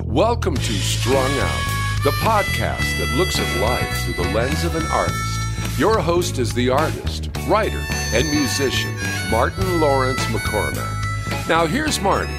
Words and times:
Welcome 0.00 0.56
to 0.56 0.72
Strung 0.72 1.30
Out, 1.38 2.00
the 2.02 2.12
podcast 2.22 2.98
that 2.98 3.14
looks 3.18 3.38
at 3.38 3.60
life 3.60 4.04
through 4.04 4.24
the 4.24 4.30
lens 4.30 4.64
of 4.64 4.74
an 4.74 4.86
artist. 4.86 5.78
Your 5.78 6.00
host 6.00 6.38
is 6.38 6.54
the 6.54 6.70
artist, 6.70 7.28
writer, 7.46 7.84
and 8.14 8.26
musician, 8.30 8.94
Martin 9.30 9.80
Lawrence 9.80 10.20
McCormack. 10.26 11.46
Now, 11.46 11.66
here's 11.66 12.00
Marty. 12.00 12.32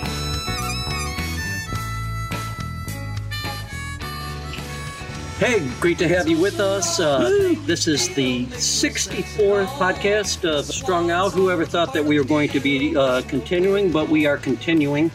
Hey, 5.38 5.70
great 5.79 5.99
to 5.99 6.08
have 6.08 6.28
you 6.28 6.40
with 6.42 6.60
us. 6.60 6.99
Uh, 6.99 7.54
this 7.65 7.88
is 7.88 8.10
the 8.15 8.47
64th 8.47 9.67
podcast 9.67 10.44
of 10.49 10.65
Strung 10.65 11.12
Out. 11.12 11.33
Whoever 11.33 11.65
thought 11.65 11.94
that 11.94 12.04
we 12.04 12.17
were 12.17 12.26
going 12.26 12.49
to 12.49 12.60
be 12.60 12.97
uh, 12.97 13.22
continuing, 13.24 13.92
but 13.92 14.10
we 14.10 14.26
are 14.26 14.38
continuing. 14.38 15.12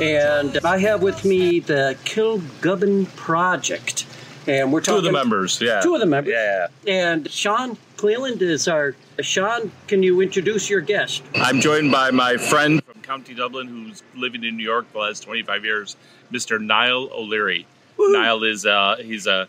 And 0.00 0.58
I 0.58 0.78
have 0.78 1.02
with 1.02 1.24
me 1.24 1.60
the 1.60 1.96
Kilgubbin 2.04 3.14
Project. 3.16 4.06
And 4.46 4.72
we're 4.72 4.80
Two 4.80 4.92
talking 4.92 4.98
of 4.98 5.04
the 5.04 5.12
members, 5.12 5.60
yeah. 5.60 5.80
Two 5.80 5.94
of 5.94 6.00
the 6.00 6.06
members. 6.06 6.32
Yeah. 6.32 6.68
And 6.86 7.30
Sean 7.30 7.76
Cleland 7.96 8.40
is 8.42 8.68
our. 8.68 8.94
Sean, 9.20 9.70
can 9.86 10.02
you 10.02 10.20
introduce 10.22 10.70
your 10.70 10.80
guest? 10.80 11.22
I'm 11.34 11.60
joined 11.60 11.92
by 11.92 12.10
my 12.10 12.36
friend 12.38 12.82
from 12.84 13.02
County 13.02 13.34
Dublin 13.34 13.68
who's 13.68 14.02
living 14.14 14.42
in 14.44 14.56
New 14.56 14.62
York 14.64 14.86
for 14.86 14.94
the 14.94 14.98
last 15.00 15.22
25 15.22 15.64
years, 15.64 15.96
Mr. 16.32 16.60
Niall 16.60 17.10
O'Leary. 17.12 17.66
Niall 17.98 18.44
is 18.44 18.64
uh, 18.64 18.96
he's 18.98 19.26
a, 19.26 19.46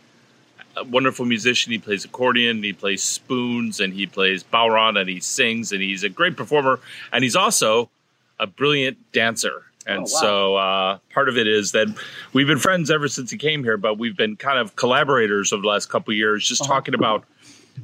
a 0.76 0.84
wonderful 0.84 1.26
musician. 1.26 1.72
He 1.72 1.78
plays 1.78 2.04
accordion, 2.04 2.62
he 2.62 2.74
plays 2.74 3.02
spoons, 3.02 3.80
and 3.80 3.94
he 3.94 4.06
plays 4.06 4.44
bodhrán, 4.44 5.00
and 5.00 5.10
he 5.10 5.22
sings, 5.22 5.72
and 5.72 5.82
he's 5.82 6.04
a 6.04 6.10
great 6.10 6.36
performer. 6.36 6.82
And 7.14 7.24
he's 7.24 7.38
also 7.38 7.90
a 8.40 8.48
brilliant 8.48 8.98
dancer. 9.14 9.64
And 9.92 10.00
Oh, 10.00 10.02
wow. 10.02 10.06
so 10.22 10.56
uh, 10.56 10.98
part 11.14 11.30
of 11.30 11.38
it 11.38 11.48
is 11.48 11.72
that 11.74 11.88
we've 12.34 12.48
been 12.48 12.58
friends 12.60 12.90
ever 12.92 13.08
since 13.08 13.30
he 13.32 13.38
came 13.38 13.64
here, 13.64 13.78
but 13.78 13.98
we've 13.98 14.16
been 14.18 14.36
kind 14.36 14.58
of 14.60 14.76
collaborators 14.76 15.52
over 15.54 15.62
the 15.62 15.68
last 15.68 15.90
couple 15.90 16.12
of 16.12 16.18
years, 16.18 16.48
just 16.48 16.62
Uh-huh. 16.64 16.74
talking 16.74 16.94
about 16.94 17.26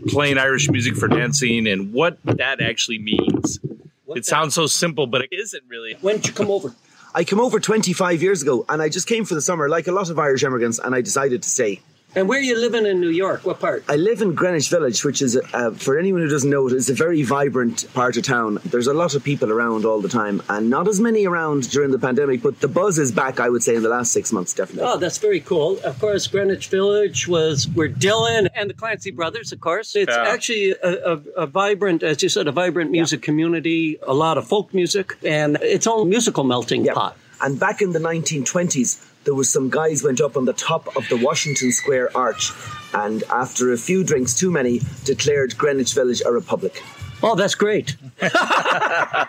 playing 0.07 0.37
Irish 0.37 0.69
music 0.69 0.95
for 0.95 1.07
dancing 1.07 1.67
and 1.67 1.93
what 1.93 2.17
that 2.23 2.61
actually 2.61 2.99
means. 2.99 3.59
What 4.05 4.17
It 4.17 4.21
the- 4.21 4.29
sounds 4.29 4.53
so 4.55 4.67
simple, 4.67 5.07
but 5.07 5.21
it 5.21 5.29
isn't 5.31 5.63
really. 5.67 5.95
When 6.01 6.17
did 6.17 6.27
you 6.27 6.33
come 6.33 6.49
over? 6.51 6.73
I 7.15 7.23
came 7.23 7.39
over 7.39 7.59
25 7.59 8.21
years 8.21 8.41
ago 8.41 8.65
and 8.69 8.81
I 8.81 8.89
just 8.89 9.07
came 9.07 9.25
for 9.25 9.33
the 9.33 9.41
summer, 9.41 9.67
like 9.69 9.87
a 9.87 9.91
lot 9.91 10.09
of 10.09 10.19
Irish 10.19 10.43
immigrants, 10.43 10.77
and 10.79 10.93
I 10.93 11.01
decided 11.01 11.41
to 11.43 11.49
stay. 11.49 11.81
And 12.15 12.27
where 12.29 12.39
are 12.39 12.41
you 12.41 12.57
living 12.57 12.85
in 12.85 13.01
New 13.01 13.09
York? 13.09 13.45
What 13.45 13.59
part? 13.59 13.83
I 13.89 13.97
live 13.97 14.21
in 14.21 14.33
Greenwich 14.33 14.69
Village, 14.69 15.03
which 15.03 15.21
is, 15.21 15.37
uh, 15.53 15.71
for 15.71 15.99
anyone 15.99 16.21
who 16.21 16.29
doesn't 16.29 16.49
know 16.49 16.65
it, 16.67 16.73
is 16.73 16.89
a 16.89 16.93
very 16.93 17.21
vibrant 17.21 17.85
part 17.93 18.15
of 18.17 18.23
town. 18.23 18.59
There's 18.65 18.87
a 18.87 18.93
lot 18.93 19.13
of 19.13 19.23
people 19.23 19.51
around 19.51 19.83
all 19.85 19.99
the 20.01 20.07
time, 20.09 20.41
and 20.49 20.69
not 20.69 20.87
as 20.87 20.99
many 21.01 21.27
around 21.27 21.69
during 21.69 21.91
the 21.91 21.99
pandemic, 21.99 22.41
but 22.41 22.61
the 22.61 22.69
buzz 22.69 22.97
is 22.97 23.11
back, 23.11 23.39
I 23.41 23.49
would 23.49 23.61
say, 23.61 23.75
in 23.75 23.83
the 23.83 23.89
last 23.89 24.13
six 24.13 24.31
months, 24.31 24.53
definitely. 24.53 24.89
Oh, 24.89 24.97
that's 24.97 25.17
very 25.17 25.41
cool. 25.41 25.79
Of 25.81 25.99
course, 25.99 26.25
Greenwich 26.27 26.69
Village 26.69 27.27
was 27.27 27.67
where 27.67 27.89
Dylan 27.89 28.47
and 28.55 28.69
the 28.69 28.73
Clancy 28.73 29.11
brothers, 29.11 29.51
of 29.51 29.59
course. 29.59 29.95
It's 29.95 30.09
Yeah. 30.09 30.23
actually 30.29 30.71
a, 30.71 31.11
a, 31.13 31.21
a 31.43 31.45
vibrant, 31.45 32.03
as 32.03 32.23
you 32.23 32.29
said, 32.29 32.47
a 32.47 32.51
vibrant 32.53 32.89
music 32.89 33.21
community, 33.21 33.99
a 34.01 34.13
lot 34.13 34.37
of 34.37 34.47
folk 34.47 34.73
music, 34.73 35.17
and 35.23 35.57
its 35.61 35.85
own 35.85 36.07
musical 36.09 36.45
melting 36.45 36.85
Yeah. 36.85 36.93
pot. 36.93 37.17
And 37.41 37.59
back 37.59 37.83
in 37.83 37.91
the 37.91 37.99
1920s, 37.99 38.97
there 39.27 39.35
was 39.35 39.49
some 39.51 39.69
guys 39.69 40.03
went 40.03 40.21
up 40.21 40.37
on 40.37 40.45
the 40.45 40.53
top 40.53 40.95
of 40.95 41.07
the 41.09 41.17
Washington 41.17 41.71
Square 41.73 42.15
Arch, 42.15 42.51
and 42.93 43.23
after 43.29 43.73
a 43.73 43.77
few 43.77 44.01
drinks 44.03 44.33
too 44.33 44.49
many, 44.49 44.79
declared 45.03 45.57
Greenwich 45.57 45.93
Village 45.93 46.21
a 46.25 46.31
republic. 46.31 46.81
Oh, 47.21 47.35
that's 47.35 47.55
great. 47.55 47.97
I 48.21 49.25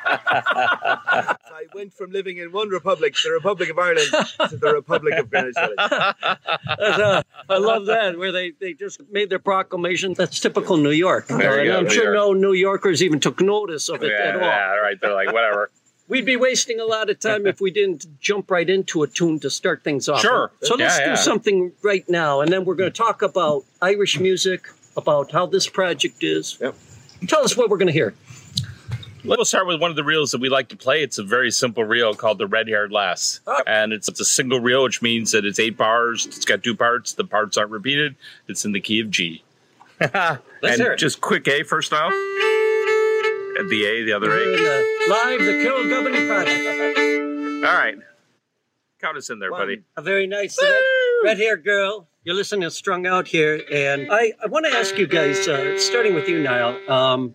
went 1.74 1.92
from 1.94 2.12
living 2.12 2.36
in 2.36 2.52
one 2.52 2.68
republic, 2.68 3.16
the 3.24 3.30
Republic 3.32 3.70
of 3.70 3.78
Ireland, 3.78 4.08
to 4.50 4.56
the 4.56 4.72
Republic 4.74 5.14
of 5.14 5.30
Greenwich 5.30 5.54
Village. 5.56 5.78
Uh, 6.78 7.22
I 7.48 7.58
love 7.58 7.86
that, 7.86 8.18
where 8.18 8.32
they, 8.32 8.52
they 8.60 8.72
just 8.72 9.00
made 9.10 9.30
their 9.30 9.38
proclamation. 9.38 10.12
That's 10.14 10.38
typical 10.40 10.76
New 10.76 10.90
York. 10.90 11.26
There 11.28 11.54
you 11.56 11.60
and 11.60 11.68
go, 11.70 11.78
I'm 11.78 11.84
New 11.84 11.90
sure 11.90 12.14
York. 12.14 12.14
no 12.14 12.32
New 12.34 12.52
Yorkers 12.52 13.02
even 13.02 13.20
took 13.20 13.40
notice 13.40 13.88
of 13.88 14.02
it 14.02 14.10
Yeah, 14.12 14.28
at 14.28 14.34
all. 14.36 14.42
yeah, 14.42 14.74
right. 14.76 15.00
They're 15.00 15.14
like, 15.14 15.32
whatever. 15.32 15.70
We'd 16.08 16.24
be 16.24 16.36
wasting 16.36 16.80
a 16.80 16.84
lot 16.84 17.10
of 17.10 17.20
time 17.20 17.46
if 17.46 17.60
we 17.60 17.70
didn't 17.70 18.06
jump 18.20 18.50
right 18.50 18.68
into 18.68 19.02
a 19.02 19.06
tune 19.06 19.38
to 19.40 19.50
start 19.50 19.84
things 19.84 20.08
off. 20.08 20.22
Sure. 20.22 20.50
So 20.62 20.74
let's 20.76 20.98
Yeah, 20.98 21.04
do 21.04 21.10
yeah. 21.10 21.16
something 21.16 21.72
right 21.82 22.08
now, 22.08 22.40
and 22.40 22.50
then 22.50 22.64
we're 22.64 22.76
going 22.76 22.90
to 22.90 22.96
talk 22.96 23.20
about 23.22 23.64
Irish 23.82 24.18
music, 24.18 24.68
about 24.96 25.30
how 25.32 25.44
this 25.46 25.68
project 25.68 26.22
is. 26.24 26.56
Yep. 26.60 26.74
Tell 27.26 27.42
us 27.44 27.56
what 27.56 27.68
we're 27.68 27.76
going 27.76 27.88
to 27.88 27.92
hear. 27.92 28.14
Let's 29.24 29.50
start 29.50 29.66
with 29.66 29.80
one 29.80 29.90
of 29.90 29.96
the 29.96 30.04
reels 30.04 30.30
that 30.30 30.40
we 30.40 30.48
like 30.48 30.68
to 30.68 30.76
play. 30.76 31.02
It's 31.02 31.18
a 31.18 31.22
very 31.24 31.50
simple 31.50 31.84
reel 31.84 32.14
called 32.14 32.38
the 32.38 32.46
Red 32.46 32.68
Haired 32.68 32.90
Lass. 32.92 33.40
Oh. 33.46 33.62
And 33.66 33.92
it's, 33.92 34.08
it's 34.08 34.20
a 34.20 34.24
single 34.24 34.60
reel, 34.60 34.82
which 34.84 35.02
means 35.02 35.32
that 35.32 35.44
it's 35.44 35.58
eight 35.58 35.76
bars. 35.76 36.24
It's 36.24 36.44
got 36.46 36.62
two 36.62 36.74
parts. 36.74 37.12
The 37.12 37.24
parts 37.24 37.56
aren't 37.58 37.70
repeated. 37.72 38.14
It's 38.46 38.64
in 38.64 38.72
the 38.72 38.80
key 38.80 39.00
of 39.00 39.10
G. 39.10 39.42
Let's 40.00 40.12
and 40.62 40.74
hear 40.76 40.92
it. 40.92 40.98
just 40.98 41.20
quick 41.20 41.46
A 41.48 41.64
first 41.64 41.92
off. 41.92 42.12
And 43.58 43.68
the 43.68 43.84
A, 43.84 44.04
the 44.04 44.12
other 44.12 44.30
A. 44.32 44.56
the 44.56 45.06
live 45.10 45.40
the 45.40 45.52
Kilgubbin 45.64 46.28
Project. 46.28 47.66
All 47.66 47.76
right. 47.76 47.96
Count 49.00 49.16
us 49.16 49.30
in 49.30 49.40
there, 49.40 49.50
buddy. 49.50 49.82
A 49.96 50.02
very 50.02 50.28
nice 50.28 50.56
red, 50.62 50.82
red 51.24 51.38
haired 51.38 51.64
girl. 51.64 52.08
You're 52.22 52.36
listening 52.36 52.62
to 52.62 52.70
Strung 52.70 53.06
Out 53.06 53.26
here, 53.26 53.60
and 53.72 54.12
I, 54.12 54.32
I 54.42 54.46
want 54.46 54.66
to 54.66 54.72
ask 54.72 54.96
you 54.96 55.08
guys, 55.08 55.48
uh, 55.48 55.76
starting 55.78 56.14
with 56.14 56.28
you, 56.28 56.40
Niall. 56.40 56.90
Um, 56.90 57.34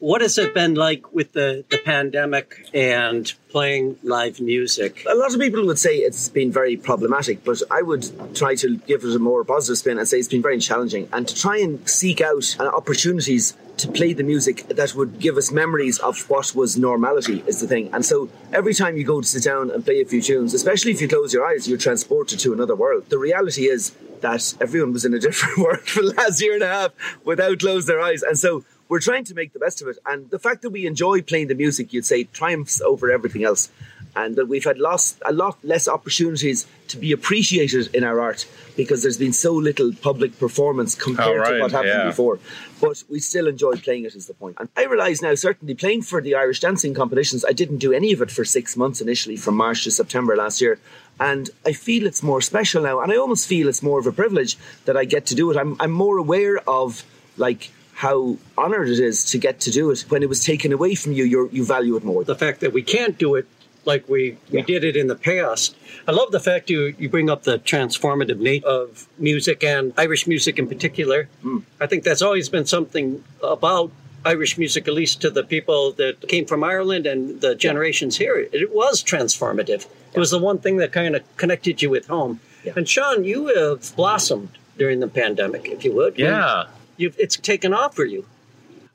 what 0.00 0.20
has 0.20 0.38
it 0.38 0.54
been 0.54 0.74
like 0.74 1.12
with 1.12 1.32
the, 1.32 1.64
the 1.70 1.78
pandemic 1.78 2.68
and 2.72 3.32
playing 3.48 3.96
live 4.02 4.40
music? 4.40 5.04
A 5.08 5.14
lot 5.14 5.34
of 5.34 5.40
people 5.40 5.66
would 5.66 5.78
say 5.78 5.96
it's 5.96 6.28
been 6.28 6.52
very 6.52 6.76
problematic, 6.76 7.44
but 7.44 7.60
I 7.70 7.82
would 7.82 8.34
try 8.34 8.54
to 8.56 8.76
give 8.78 9.04
it 9.04 9.16
a 9.16 9.18
more 9.18 9.44
positive 9.44 9.78
spin 9.78 9.98
and 9.98 10.06
say 10.06 10.18
it's 10.18 10.28
been 10.28 10.42
very 10.42 10.60
challenging. 10.60 11.08
And 11.12 11.26
to 11.26 11.34
try 11.34 11.58
and 11.58 11.88
seek 11.88 12.20
out 12.20 12.56
uh, 12.60 12.68
opportunities 12.68 13.56
to 13.78 13.88
play 13.88 14.12
the 14.12 14.24
music 14.24 14.66
that 14.68 14.94
would 14.94 15.18
give 15.20 15.36
us 15.36 15.52
memories 15.52 15.98
of 15.98 16.28
what 16.28 16.54
was 16.54 16.76
normality 16.76 17.44
is 17.46 17.60
the 17.60 17.66
thing. 17.66 17.90
And 17.92 18.04
so 18.04 18.28
every 18.52 18.74
time 18.74 18.96
you 18.96 19.04
go 19.04 19.20
to 19.20 19.26
sit 19.26 19.44
down 19.44 19.70
and 19.70 19.84
play 19.84 20.00
a 20.00 20.04
few 20.04 20.20
tunes, 20.20 20.52
especially 20.52 20.92
if 20.92 21.00
you 21.00 21.08
close 21.08 21.32
your 21.32 21.46
eyes, 21.46 21.68
you're 21.68 21.78
transported 21.78 22.40
to 22.40 22.52
another 22.52 22.74
world. 22.74 23.08
The 23.08 23.18
reality 23.18 23.68
is 23.68 23.94
that 24.20 24.54
everyone 24.60 24.92
was 24.92 25.04
in 25.04 25.14
a 25.14 25.18
different 25.26 25.58
world 25.58 25.80
for 25.80 26.02
the 26.02 26.14
last 26.14 26.42
year 26.42 26.54
and 26.54 26.62
a 26.62 26.68
half 26.68 26.92
without 27.24 27.60
closing 27.60 27.86
their 27.86 28.00
eyes. 28.00 28.22
And 28.22 28.36
so 28.36 28.64
we're 28.88 29.00
trying 29.00 29.24
to 29.24 29.34
make 29.34 29.52
the 29.52 29.58
best 29.58 29.82
of 29.82 29.88
it. 29.88 29.98
And 30.06 30.30
the 30.30 30.38
fact 30.38 30.62
that 30.62 30.70
we 30.70 30.86
enjoy 30.86 31.22
playing 31.22 31.48
the 31.48 31.54
music, 31.54 31.92
you'd 31.92 32.06
say, 32.06 32.24
triumphs 32.24 32.80
over 32.80 33.10
everything 33.10 33.44
else. 33.44 33.70
And 34.16 34.34
that 34.36 34.46
we've 34.46 34.64
had 34.64 34.78
lost 34.78 35.22
a 35.24 35.32
lot 35.32 35.58
less 35.62 35.86
opportunities 35.86 36.66
to 36.88 36.96
be 36.96 37.12
appreciated 37.12 37.94
in 37.94 38.02
our 38.02 38.20
art 38.20 38.48
because 38.76 39.02
there's 39.02 39.18
been 39.18 39.34
so 39.34 39.52
little 39.52 39.92
public 39.92 40.36
performance 40.40 40.96
compared 40.96 41.40
Oh, 41.46 41.52
to 41.52 41.60
what 41.60 41.70
happened 41.70 41.92
yeah. 41.92 42.06
before. 42.06 42.40
But 42.80 43.04
we 43.08 43.20
still 43.20 43.46
enjoy 43.46 43.74
playing 43.76 44.06
it, 44.06 44.16
is 44.16 44.26
the 44.26 44.34
point. 44.34 44.56
And 44.58 44.68
I 44.76 44.86
realise 44.86 45.22
now, 45.22 45.34
certainly 45.36 45.74
playing 45.74 46.02
for 46.02 46.20
the 46.20 46.34
Irish 46.34 46.58
dancing 46.60 46.94
competitions, 46.94 47.44
I 47.44 47.52
didn't 47.52 47.78
do 47.78 47.92
any 47.92 48.12
of 48.12 48.20
it 48.20 48.30
for 48.30 48.44
six 48.44 48.76
months 48.76 49.00
initially, 49.00 49.36
from 49.36 49.54
March 49.56 49.84
to 49.84 49.90
September 49.92 50.34
last 50.34 50.60
year. 50.60 50.80
And 51.20 51.50
I 51.64 51.72
feel 51.72 52.06
it's 52.06 52.22
more 52.22 52.40
special 52.40 52.82
now. 52.82 53.00
And 53.00 53.12
I 53.12 53.16
almost 53.16 53.46
feel 53.46 53.68
it's 53.68 53.82
more 53.82 54.00
of 54.00 54.06
a 54.06 54.12
privilege 54.12 54.56
that 54.86 54.96
I 54.96 55.04
get 55.04 55.26
to 55.26 55.36
do 55.36 55.50
it. 55.52 55.56
I'm, 55.56 55.76
I'm 55.78 55.92
more 55.92 56.16
aware 56.18 56.58
of, 56.66 57.04
like, 57.36 57.70
how 58.04 58.36
honoured 58.56 58.88
it 58.88 59.00
is 59.00 59.24
to 59.24 59.38
get 59.38 59.58
to 59.58 59.70
do 59.72 59.90
it. 59.90 60.00
When 60.08 60.22
it 60.22 60.28
was 60.28 60.44
taken 60.44 60.72
away 60.72 60.94
from 60.94 61.12
you, 61.12 61.24
you're, 61.24 61.48
you 61.50 61.64
value 61.64 61.96
it 61.96 62.04
more. 62.04 62.22
the 62.22 62.36
fact 62.36 62.60
that 62.60 62.72
we 62.72 62.82
can't 62.82 63.18
do 63.18 63.34
it 63.34 63.46
like 63.84 64.08
we, 64.08 64.36
we 64.52 64.58
Yeah. 64.58 64.64
did 64.72 64.84
it 64.84 64.96
in 64.96 65.06
the 65.08 65.16
past. 65.16 65.74
I 66.06 66.12
love 66.12 66.30
the 66.30 66.38
fact 66.38 66.70
you, 66.70 66.94
you 66.96 67.08
bring 67.08 67.28
up 67.28 67.42
the 67.42 67.58
transformative 67.58 68.38
nature 68.38 68.66
of 68.68 69.08
music 69.18 69.64
and 69.64 69.92
Irish 69.96 70.26
music 70.28 70.58
in 70.60 70.66
particular. 70.68 71.28
Hmm. 71.42 71.58
I 71.80 71.86
think 71.88 72.04
that's 72.04 72.22
always 72.22 72.48
been 72.48 72.66
something 72.66 73.24
about 73.42 73.90
Irish 74.24 74.56
music, 74.58 74.86
at 74.86 74.94
least 74.94 75.20
to 75.22 75.30
the 75.30 75.42
people 75.42 75.92
that 75.92 76.28
came 76.28 76.44
from 76.46 76.62
Ireland 76.62 77.04
and 77.06 77.40
the 77.40 77.56
generations 77.56 78.16
here. 78.18 78.36
It 78.52 78.72
was 78.72 79.02
transformative. 79.02 79.86
It 80.14 80.18
was 80.20 80.30
the 80.30 80.38
one 80.50 80.58
thing 80.58 80.76
that 80.76 80.92
kind 80.92 81.16
of 81.16 81.22
connected 81.36 81.82
you 81.82 81.90
with 81.90 82.06
home. 82.06 82.38
Yeah. 82.62 82.74
And 82.76 82.88
Sean, 82.88 83.24
you 83.24 83.46
have 83.58 83.94
blossomed 83.96 84.50
during 84.76 85.00
the 85.00 85.08
pandemic, 85.08 85.66
if 85.68 85.84
you 85.84 85.92
would. 85.98 86.16
Yeah. 86.16 86.66
You've, 86.98 87.16
it's 87.18 87.36
taken 87.36 87.72
off 87.72 87.94
for 87.96 88.04
you. 88.04 88.26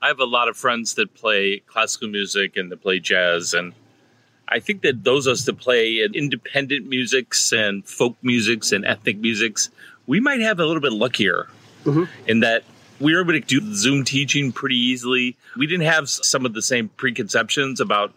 I 0.02 0.08
have 0.08 0.20
a 0.20 0.26
lot 0.26 0.50
of 0.50 0.56
friends 0.56 0.94
that 0.96 1.14
play 1.16 1.60
classical 1.66 2.10
music 2.10 2.58
and 2.58 2.72
that 2.72 2.82
play 2.82 3.00
jazz, 3.00 3.54
and 3.54 3.74
I 4.48 4.60
think 4.60 4.82
that 4.82 5.04
those 5.04 5.26
of 5.26 5.34
us 5.34 5.46
that 5.46 5.58
play 5.58 6.04
independent 6.04 6.88
musics 6.88 7.52
and 7.52 7.84
folk 7.86 8.16
musics 8.22 8.72
and 8.72 8.86
ethnic 8.86 9.18
musics, 9.18 9.70
we 10.06 10.20
might 10.20 10.42
have 10.42 10.60
a 10.60 10.66
little 10.66 10.82
bit 10.82 10.94
luckier 10.94 11.48
mm-hmm. 11.86 12.04
in 12.28 12.42
that 12.42 12.64
we 13.00 13.16
were 13.16 13.22
able 13.22 13.34
to 13.34 13.40
do 13.40 13.74
Zoom 13.74 14.04
teaching 14.04 14.52
pretty 14.52 14.78
easily. 14.78 15.36
We 15.58 15.66
didn't 15.66 15.86
have 15.86 16.10
some 16.10 16.46
of 16.46 16.54
the 16.54 16.62
same 16.62 16.90
preconceptions 16.90 17.80
about 17.80 18.14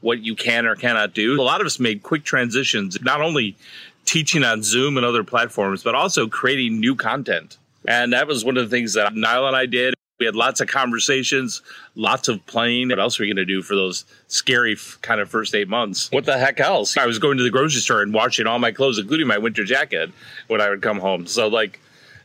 what 0.00 0.20
you 0.20 0.34
can 0.36 0.66
or 0.66 0.76
cannot 0.76 1.14
do. 1.14 1.40
A 1.40 1.42
lot 1.42 1.60
of 1.60 1.66
us 1.66 1.80
made 1.80 2.02
quick 2.02 2.24
transitions, 2.24 3.00
not 3.02 3.20
only 3.20 3.56
teaching 4.04 4.44
on 4.44 4.62
Zoom 4.62 4.96
and 4.96 5.04
other 5.04 5.24
platforms, 5.24 5.82
but 5.82 5.94
also 5.94 6.28
creating 6.28 6.78
new 6.78 6.94
content. 6.94 7.58
And 7.86 8.12
that 8.12 8.26
was 8.26 8.44
one 8.44 8.56
of 8.56 8.68
the 8.68 8.74
things 8.74 8.94
that 8.94 9.14
Niall 9.14 9.46
and 9.46 9.56
I 9.56 9.66
did. 9.66 9.94
We 10.20 10.26
had 10.26 10.36
lots 10.36 10.60
of 10.60 10.68
conversations, 10.68 11.60
lots 11.96 12.28
of 12.28 12.44
playing. 12.46 12.90
What 12.90 13.00
else 13.00 13.18
are 13.18 13.24
we 13.24 13.26
going 13.26 13.36
to 13.36 13.44
do 13.44 13.62
for 13.62 13.74
those 13.74 14.04
scary 14.28 14.76
kind 15.02 15.20
of 15.20 15.28
first 15.28 15.54
eight 15.56 15.68
months? 15.68 16.10
What 16.12 16.24
the 16.24 16.38
heck 16.38 16.60
else? 16.60 16.96
I 16.96 17.04
was 17.04 17.18
going 17.18 17.36
to 17.38 17.42
the 17.42 17.50
grocery 17.50 17.80
store 17.80 18.00
and 18.00 18.14
washing 18.14 18.46
all 18.46 18.60
my 18.60 18.70
clothes, 18.70 18.98
including 18.98 19.26
my 19.26 19.38
winter 19.38 19.64
jacket, 19.64 20.12
when 20.46 20.60
I 20.60 20.70
would 20.70 20.82
come 20.82 21.00
home. 21.00 21.26
So, 21.26 21.48
like, 21.48 21.80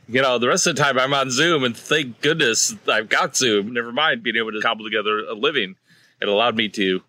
you 0.08 0.22
know, 0.22 0.38
the 0.38 0.48
rest 0.48 0.68
of 0.68 0.76
the 0.76 0.82
time 0.84 1.00
I'm 1.00 1.14
on 1.16 1.32
Zoom, 1.32 1.64
and 1.64 1.76
thank 1.76 2.22
goodness 2.22 2.76
I've 2.88 3.10
got 3.10 3.36
Zoom. 3.36 3.74
Never 3.74 3.92
mind 3.92 4.22
being 4.22 4.38
able 4.38 4.52
to 4.52 4.62
cobble 4.62 4.86
together 4.86 5.20
a 5.20 5.34
living. 5.34 5.76
It 6.22 6.28
allowed 6.28 6.56
me 6.56 6.70
to 6.70 7.02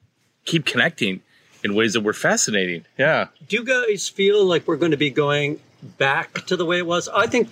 keep 0.47 0.65
connecting 0.65 1.21
in 1.63 1.75
ways 1.75 1.93
that 1.93 2.01
were 2.01 2.15
fascinating. 2.15 2.87
Yeah. 2.99 3.27
Do 3.49 3.57
you 3.57 3.65
guys 3.65 4.09
feel 4.09 4.45
like 4.45 4.67
we're 4.67 4.77
going 4.77 4.93
to 4.93 4.97
be 4.97 5.11
going 5.11 5.61
back 5.99 6.47
to 6.47 6.57
the 6.57 6.65
way 6.65 6.79
it 6.79 6.87
was? 6.87 7.09
I 7.09 7.27
think 7.27 7.49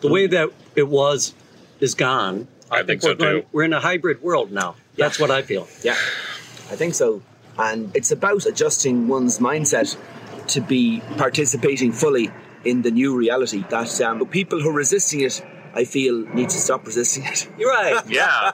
the 0.00 0.08
way 0.08 0.26
that 0.26 0.50
it 0.76 0.88
was 0.88 1.34
is 1.80 1.94
gone. 1.94 2.48
I 2.70 2.82
think 2.82 3.02
so, 3.02 3.10
we're 3.10 3.14
going, 3.14 3.42
too. 3.42 3.48
We're 3.52 3.64
in 3.64 3.72
a 3.72 3.80
hybrid 3.80 4.22
world 4.22 4.50
now. 4.50 4.76
That's 4.96 5.18
what 5.18 5.30
I 5.30 5.42
feel. 5.42 5.68
Yeah, 5.82 5.92
I 5.92 6.76
think 6.76 6.94
so. 6.94 7.22
And 7.58 7.94
it's 7.94 8.10
about 8.10 8.46
adjusting 8.46 9.06
one's 9.06 9.38
mindset 9.38 9.96
to 10.48 10.60
be 10.60 11.00
participating 11.16 11.92
fully 11.92 12.30
in 12.64 12.82
the 12.82 12.90
new 12.90 13.16
reality. 13.16 13.64
That 13.70 14.00
um, 14.00 14.26
people 14.26 14.60
who 14.60 14.70
are 14.70 14.72
resisting 14.72 15.20
it, 15.20 15.44
I 15.74 15.84
feel, 15.84 16.26
need 16.34 16.50
to 16.50 16.58
stop 16.58 16.86
resisting 16.86 17.24
it. 17.24 17.48
You're 17.58 17.70
right. 17.70 18.02
Yeah. 18.08 18.52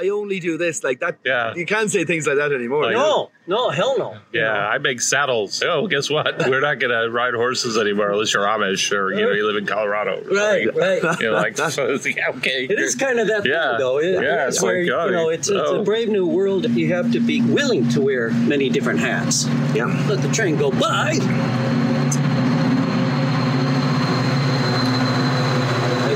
I 0.00 0.10
only 0.10 0.38
do 0.38 0.56
this 0.56 0.84
like 0.84 1.00
that. 1.00 1.18
Yeah. 1.24 1.54
you 1.54 1.66
can't 1.66 1.90
say 1.90 2.04
things 2.04 2.26
like 2.26 2.36
that 2.36 2.52
anymore. 2.52 2.84
Like- 2.84 2.94
No, 2.94 3.30
no, 3.48 3.70
hell 3.70 3.98
no. 3.98 4.16
Yeah, 4.32 4.52
I 4.52 4.78
make 4.78 5.00
saddles. 5.00 5.62
Oh, 5.68 5.86
guess 5.88 6.08
what? 6.08 6.38
We're 6.48 6.60
not 6.60 6.78
going 6.78 6.92
to 6.92 7.10
ride 7.10 7.34
horses 7.34 7.76
anymore 7.76 8.10
unless 8.12 8.32
you're 8.32 8.44
Amish 8.46 8.92
or 8.92 9.12
you 9.12 9.22
know 9.26 9.32
you 9.32 9.46
live 9.46 9.56
in 9.56 9.66
Colorado. 9.66 10.22
Right, 10.30 10.74
right. 10.74 11.02
You're 11.20 11.32
like, 11.32 11.58
yeah, 11.58 12.28
okay. 12.36 12.64
It 12.66 12.78
is 12.78 12.94
kind 12.94 13.18
of 13.18 13.26
that 13.28 13.44
Yeah. 13.44 13.70
thing, 13.72 13.78
though. 13.78 13.98
It- 13.98 14.22
Yeah, 14.22 14.46
it's 14.46 14.56
it's 14.56 14.62
where 14.62 14.82
like, 14.84 14.92
oh, 14.92 15.06
you 15.06 15.12
know 15.12 15.28
it's, 15.30 15.48
it's 15.48 15.58
oh. 15.70 15.80
a 15.80 15.84
brave 15.84 16.08
new 16.08 16.26
world. 16.26 16.68
You 16.70 16.94
have 16.94 17.10
to 17.12 17.20
be 17.20 17.42
willing 17.42 17.88
to 17.90 18.00
wear 18.00 18.30
many 18.30 18.68
different 18.70 19.00
hats. 19.00 19.46
Yeah. 19.74 19.86
Let 20.08 20.22
the 20.22 20.30
train 20.32 20.56
go 20.56 20.70
by. 20.70 21.87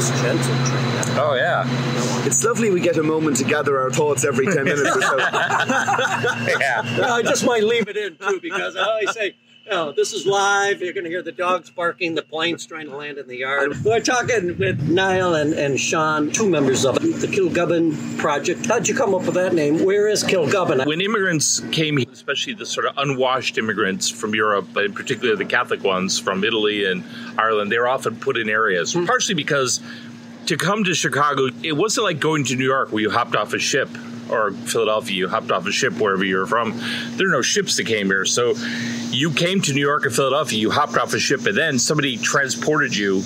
Nice 0.02 0.20
gentle 0.20 0.54
train. 0.66 0.92
Oh 1.14 1.34
yeah, 1.36 2.26
It's 2.26 2.42
lovely 2.42 2.70
we 2.70 2.80
get 2.80 2.96
a 2.96 3.02
moment 3.04 3.36
to 3.36 3.44
gather 3.44 3.78
our 3.80 3.90
thoughts 3.90 4.24
every 4.24 4.46
10 4.46 4.64
minutes 4.64 4.96
or 4.96 5.00
so. 5.00 5.16
yeah. 5.18 6.96
No, 6.98 7.04
I 7.14 7.22
just 7.22 7.44
might 7.44 7.62
leave 7.62 7.86
it 7.86 7.96
in 7.96 8.16
too 8.16 8.40
because 8.42 8.74
I 8.74 8.82
always 8.82 9.12
say, 9.12 9.36
"No, 9.70 9.92
this 9.92 10.12
is 10.12 10.26
live. 10.26 10.80
You're 10.80 10.92
going 10.92 11.04
to 11.04 11.10
hear 11.10 11.22
the 11.22 11.32
dogs 11.32 11.70
barking, 11.70 12.14
the 12.14 12.22
planes 12.22 12.66
trying 12.66 12.88
to 12.88 12.96
land 12.96 13.18
in 13.18 13.26
the 13.28 13.38
yard." 13.38 13.84
We're 13.84 14.00
talking 14.00 14.58
with 14.58 14.80
Niall 14.82 15.34
and, 15.34 15.52
and 15.54 15.78
Sean, 15.78 16.30
two 16.30 16.48
members 16.48 16.84
of 16.84 16.96
the 16.96 17.26
Kilgubbin 17.26 18.18
Project. 18.18 18.66
How'd 18.66 18.88
you 18.88 18.94
come 18.94 19.14
up 19.14 19.22
with 19.22 19.34
that 19.34 19.54
name? 19.54 19.84
Where 19.84 20.08
is 20.08 20.24
Kilgubbin? 20.24 20.86
When 20.86 21.00
immigrants 21.00 21.60
came, 21.72 21.98
especially 21.98 22.54
the 22.54 22.66
sort 22.66 22.86
of 22.86 22.96
unwashed 22.98 23.58
immigrants 23.58 24.08
from 24.08 24.34
Europe, 24.34 24.68
but 24.72 24.84
in 24.84 24.92
particular 24.92 25.36
the 25.36 25.44
Catholic 25.44 25.82
ones 25.82 26.18
from 26.18 26.44
Italy 26.44 26.84
and 26.84 27.04
Ireland, 27.38 27.70
they 27.70 27.78
were 27.78 27.88
often 27.88 28.16
put 28.16 28.36
in 28.36 28.48
areas, 28.48 28.92
hmm. 28.92 29.06
partially 29.06 29.34
because 29.34 29.80
to 30.46 30.56
come 30.56 30.84
to 30.84 30.94
Chicago, 30.94 31.48
it 31.62 31.72
wasn't 31.72 32.04
like 32.04 32.20
going 32.20 32.44
to 32.44 32.56
New 32.56 32.64
York 32.64 32.92
where 32.92 33.02
you 33.02 33.10
hopped 33.10 33.36
off 33.36 33.52
a 33.52 33.58
ship 33.58 33.88
or 34.32 34.52
Philadelphia, 34.52 35.16
you 35.16 35.28
hopped 35.28 35.50
off 35.50 35.66
a 35.66 35.72
ship 35.72 35.94
wherever 35.94 36.24
you're 36.24 36.46
from. 36.46 36.72
There 37.16 37.28
are 37.28 37.32
no 37.32 37.42
ships 37.42 37.76
that 37.76 37.86
came 37.86 38.06
here. 38.06 38.24
So 38.24 38.54
you 39.10 39.30
came 39.30 39.60
to 39.62 39.72
New 39.72 39.80
York 39.80 40.06
or 40.06 40.10
Philadelphia, 40.10 40.58
you 40.58 40.70
hopped 40.70 40.96
off 40.96 41.14
a 41.14 41.20
ship, 41.20 41.46
and 41.46 41.56
then 41.56 41.78
somebody 41.78 42.16
transported 42.16 42.96
you 42.96 43.22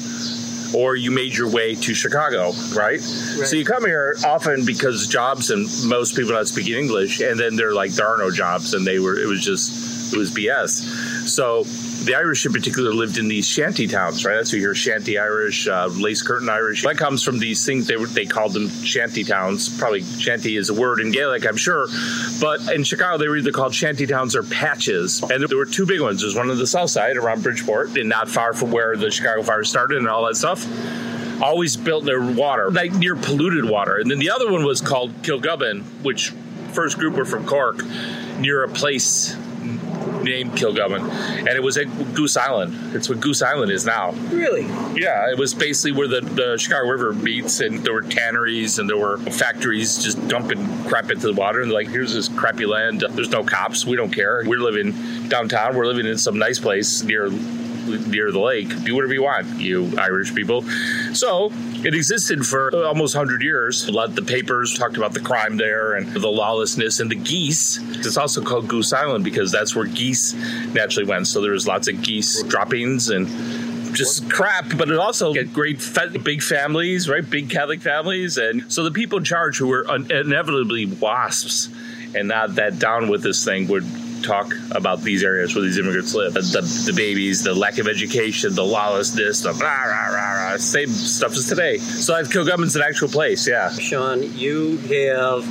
or 0.74 0.96
you 0.96 1.10
made 1.10 1.34
your 1.34 1.48
way 1.48 1.74
to 1.74 1.94
Chicago, 1.94 2.52
right? 2.74 3.00
So 3.00 3.56
you 3.56 3.64
come 3.64 3.84
here 3.84 4.16
often 4.24 4.66
because 4.66 5.06
jobs 5.06 5.50
and 5.50 5.68
most 5.84 6.16
people 6.16 6.32
are 6.32 6.36
not 6.36 6.48
speak 6.48 6.68
English, 6.68 7.20
and 7.20 7.38
then 7.38 7.56
they're 7.56 7.72
like 7.72 7.92
there 7.92 8.06
are 8.06 8.18
no 8.18 8.30
jobs, 8.30 8.74
and 8.74 8.86
they 8.86 8.98
were 8.98 9.18
it 9.18 9.26
was 9.26 9.42
just 9.42 10.12
it 10.12 10.18
was 10.18 10.30
BS. 10.32 10.82
So 11.28 11.64
the 12.06 12.14
Irish 12.14 12.46
in 12.46 12.52
particular 12.52 12.92
lived 12.92 13.18
in 13.18 13.26
these 13.26 13.46
shanty 13.46 13.88
towns, 13.88 14.24
right? 14.24 14.36
That's 14.36 14.50
what 14.50 14.58
you 14.58 14.60
hear 14.60 14.74
shanty 14.76 15.18
Irish, 15.18 15.66
uh, 15.66 15.88
lace 15.88 16.22
curtain 16.22 16.48
Irish. 16.48 16.84
That 16.84 16.96
comes 16.96 17.22
from 17.24 17.40
these 17.40 17.66
things 17.66 17.88
they 17.88 17.96
they 17.96 18.26
called 18.26 18.52
them 18.52 18.68
shanty 18.68 19.24
towns. 19.24 19.68
Probably 19.76 20.02
shanty 20.02 20.56
is 20.56 20.70
a 20.70 20.74
word 20.74 21.00
in 21.00 21.10
Gaelic, 21.10 21.44
I'm 21.44 21.56
sure, 21.56 21.88
but 22.40 22.60
in 22.72 22.84
Chicago 22.84 23.18
they 23.18 23.28
were 23.28 23.36
either 23.36 23.50
called 23.50 23.74
shanty 23.74 24.06
towns 24.06 24.36
or 24.36 24.44
patches, 24.44 25.20
and 25.20 25.44
there 25.48 25.58
were 25.58 25.66
two 25.66 25.84
big 25.84 26.00
ones. 26.00 26.20
There's 26.20 26.36
one 26.36 26.48
on 26.48 26.56
the 26.56 26.66
south 26.66 26.90
side 26.90 27.16
around 27.16 27.42
Bridgeport, 27.42 27.98
and 27.98 28.08
not 28.08 28.28
far 28.28 28.54
from 28.54 28.70
where 28.70 28.96
the 28.96 29.10
Chicago 29.10 29.42
fire 29.42 29.64
started 29.64 29.98
and 29.98 30.08
all 30.08 30.26
that 30.26 30.36
stuff 30.36 30.64
always 31.42 31.76
built 31.76 32.04
near 32.04 32.32
water, 32.32 32.70
like 32.70 32.94
near 32.94 33.14
polluted 33.14 33.64
water. 33.64 33.98
And 33.98 34.10
then 34.10 34.18
the 34.18 34.30
other 34.30 34.50
one 34.50 34.64
was 34.64 34.80
called 34.80 35.12
Kilgubbin, 35.22 35.82
which 36.02 36.30
first 36.72 36.98
group 36.98 37.14
were 37.14 37.26
from 37.26 37.44
Cork, 37.46 37.84
near 38.38 38.64
a 38.64 38.68
place 38.68 39.36
named 40.26 40.52
Kilgubbin. 40.52 41.08
And 41.38 41.48
it 41.48 41.62
was 41.62 41.78
at 41.78 41.86
Goose 42.14 42.36
Island. 42.36 42.94
It's 42.94 43.08
what 43.08 43.20
Goose 43.20 43.42
Island 43.42 43.72
is 43.72 43.86
now. 43.86 44.10
Really? 44.30 44.66
Yeah, 45.00 45.30
it 45.30 45.38
was 45.38 45.54
basically 45.54 45.92
where 45.92 46.08
the, 46.08 46.20
the 46.20 46.58
Chicago 46.58 46.88
River 46.88 47.12
meets, 47.14 47.60
and 47.60 47.82
there 47.84 47.94
were 47.94 48.02
tanneries 48.02 48.78
and 48.78 48.88
there 48.88 48.98
were 48.98 49.18
factories 49.18 50.02
just 50.02 50.26
dumping 50.28 50.84
crap 50.84 51.10
into 51.10 51.26
the 51.26 51.34
water. 51.34 51.62
And 51.62 51.72
like, 51.72 51.88
here's 51.88 52.12
this 52.12 52.28
crappy 52.28 52.66
land. 52.66 53.04
There's 53.10 53.30
no 53.30 53.44
cops. 53.44 53.86
We 53.86 53.96
don't 53.96 54.12
care. 54.12 54.42
We're 54.44 54.60
living 54.60 54.92
downtown. 55.28 55.76
We're 55.76 55.86
living 55.86 56.06
in 56.06 56.18
some 56.18 56.38
nice 56.38 56.58
place 56.58 57.02
near 57.02 57.30
near 57.86 58.30
the 58.32 58.40
lake. 58.40 58.68
Do 58.84 58.94
whatever 58.94 59.14
you 59.14 59.22
want, 59.22 59.46
you 59.60 59.92
Irish 59.98 60.34
people. 60.34 60.62
So 61.12 61.50
it 61.84 61.94
existed 61.94 62.46
for 62.46 62.74
almost 62.84 63.14
100 63.14 63.42
years. 63.42 63.86
A 63.88 63.92
lot 63.92 64.08
of 64.08 64.16
the 64.16 64.22
papers 64.22 64.78
talked 64.78 64.96
about 64.96 65.12
the 65.12 65.20
crime 65.20 65.56
there 65.56 65.94
and 65.94 66.08
the 66.08 66.28
lawlessness 66.28 67.00
and 67.00 67.10
the 67.10 67.16
geese. 67.16 67.78
It's 68.04 68.16
also 68.16 68.42
called 68.42 68.68
Goose 68.68 68.92
Island 68.92 69.24
because 69.24 69.52
that's 69.52 69.74
where 69.74 69.86
geese 69.86 70.34
naturally 70.74 71.08
went. 71.08 71.26
So 71.26 71.40
there 71.40 71.52
was 71.52 71.66
lots 71.66 71.88
of 71.88 72.02
geese 72.02 72.42
droppings 72.44 73.10
and 73.10 73.26
just 73.94 74.30
crap, 74.30 74.76
but 74.76 74.90
it 74.90 74.98
also 74.98 75.32
get 75.32 75.52
great, 75.52 75.80
fa- 75.80 76.12
big 76.22 76.42
families, 76.42 77.08
right? 77.08 77.28
Big 77.28 77.48
Catholic 77.48 77.80
families, 77.80 78.36
and 78.36 78.70
so 78.70 78.84
the 78.84 78.90
people 78.90 79.18
in 79.18 79.24
charge 79.24 79.56
who 79.56 79.68
were 79.68 79.88
un- 79.88 80.10
inevitably 80.10 80.84
wasps, 80.86 81.70
and 82.14 82.28
not 82.28 82.56
that 82.56 82.78
down 82.78 83.08
with 83.08 83.22
this 83.22 83.44
thing 83.44 83.68
would 83.68 83.84
talk 84.22 84.52
about 84.70 85.02
these 85.02 85.22
areas 85.22 85.54
where 85.54 85.64
these 85.64 85.78
immigrants 85.78 86.14
live. 86.14 86.34
The, 86.34 86.40
the, 86.40 86.92
babies, 86.92 87.42
the 87.42 87.54
lack 87.54 87.78
of 87.78 87.88
education, 87.88 88.54
the 88.54 88.64
lawlessness, 88.64 89.40
the 89.40 89.52
rah, 89.52 89.84
rah, 89.84 90.06
rah, 90.06 90.50
rah, 90.50 90.56
same 90.56 90.88
stuff 90.88 91.32
as 91.32 91.48
today. 91.48 91.78
So 91.78 92.14
I've 92.14 92.28
Kilgubbin's 92.28 92.76
an 92.76 92.82
actual 92.82 93.08
place, 93.08 93.46
yeah. 93.46 93.70
Sean, 93.70 94.22
you 94.36 94.76
have 94.78 95.44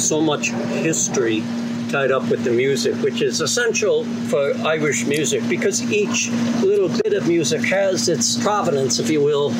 so 0.00 0.20
much 0.20 0.50
history 0.50 1.42
tied 1.90 2.10
up 2.10 2.26
with 2.30 2.42
the 2.42 2.50
music, 2.50 2.94
which 3.02 3.20
is 3.20 3.40
essential 3.42 4.04
for 4.28 4.54
Irish 4.66 5.04
music 5.04 5.46
because 5.48 5.82
each 5.92 6.30
little 6.62 6.88
bit 6.88 7.12
of 7.12 7.28
music 7.28 7.62
has 7.64 8.08
its 8.08 8.42
provenance, 8.42 8.98
if 8.98 9.10
you 9.10 9.22
will, 9.22 9.50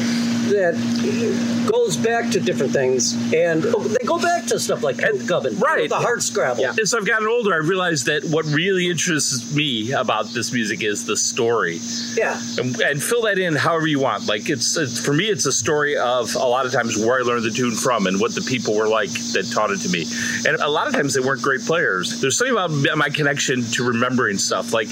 that 0.51 1.71
goes 1.71 1.97
back 1.97 2.31
to 2.31 2.41
different 2.41 2.73
things. 2.73 3.15
And 3.33 3.63
they 3.63 4.05
go 4.05 4.19
back 4.19 4.47
to 4.47 4.59
stuff 4.59 4.83
like 4.83 4.97
Gubbin, 4.97 5.59
right. 5.59 5.89
the 5.89 5.97
hard 5.97 6.23
scrabble. 6.23 6.67
As 6.67 6.95
I've 6.95 7.07
gotten 7.07 7.29
older, 7.29 7.55
I 7.55 7.59
realized 7.59 8.07
that 8.07 8.25
what 8.25 8.45
really 8.47 8.89
interests 8.89 9.55
me 9.55 9.93
about 9.93 10.29
this 10.29 10.53
music 10.53 10.83
is 10.83 11.05
the 11.05 11.17
story. 11.17 11.81
Yeah. 12.15 12.41
and, 12.59 12.79
and 12.81 13.03
fill 13.03 13.23
that 13.23 13.39
in 13.39 13.55
however 13.55 13.87
you 13.87 14.01
want. 14.01 14.27
Like 14.27 14.51
it's, 14.51 14.77
it's 14.77 15.05
for 15.05 15.13
me, 15.13 15.27
it's 15.27 15.47
a 15.47 15.53
story 15.53 15.97
of 15.97 16.35
a 16.35 16.47
lot 16.47 16.67
of 16.67 16.73
times 16.73 16.97
where 16.97 17.19
I 17.19 17.23
learned 17.23 17.45
the 17.45 17.51
tune 17.51 17.75
from 17.75 18.07
and 18.07 18.21
what 18.21 18.35
the 18.35 18.43
people 18.43 18.75
were 18.75 18.89
like 18.89 19.11
that 19.11 19.51
taught 19.53 19.71
it 19.71 19.81
to 19.81 19.89
me. 19.89 20.07
And 20.47 20.57
a 20.61 20.69
lot 20.69 20.87
of 20.87 20.95
times 20.95 21.15
they 21.15 21.21
weren't 21.21 21.43
great 21.43 21.63
players. 21.63 22.21
There's 22.21 22.37
something 22.37 22.53
about 22.53 22.99
my 22.99 23.09
connection 23.09 23.63
to 23.73 23.87
remembering 23.87 24.39
stuff. 24.39 24.73
Like 24.73 24.89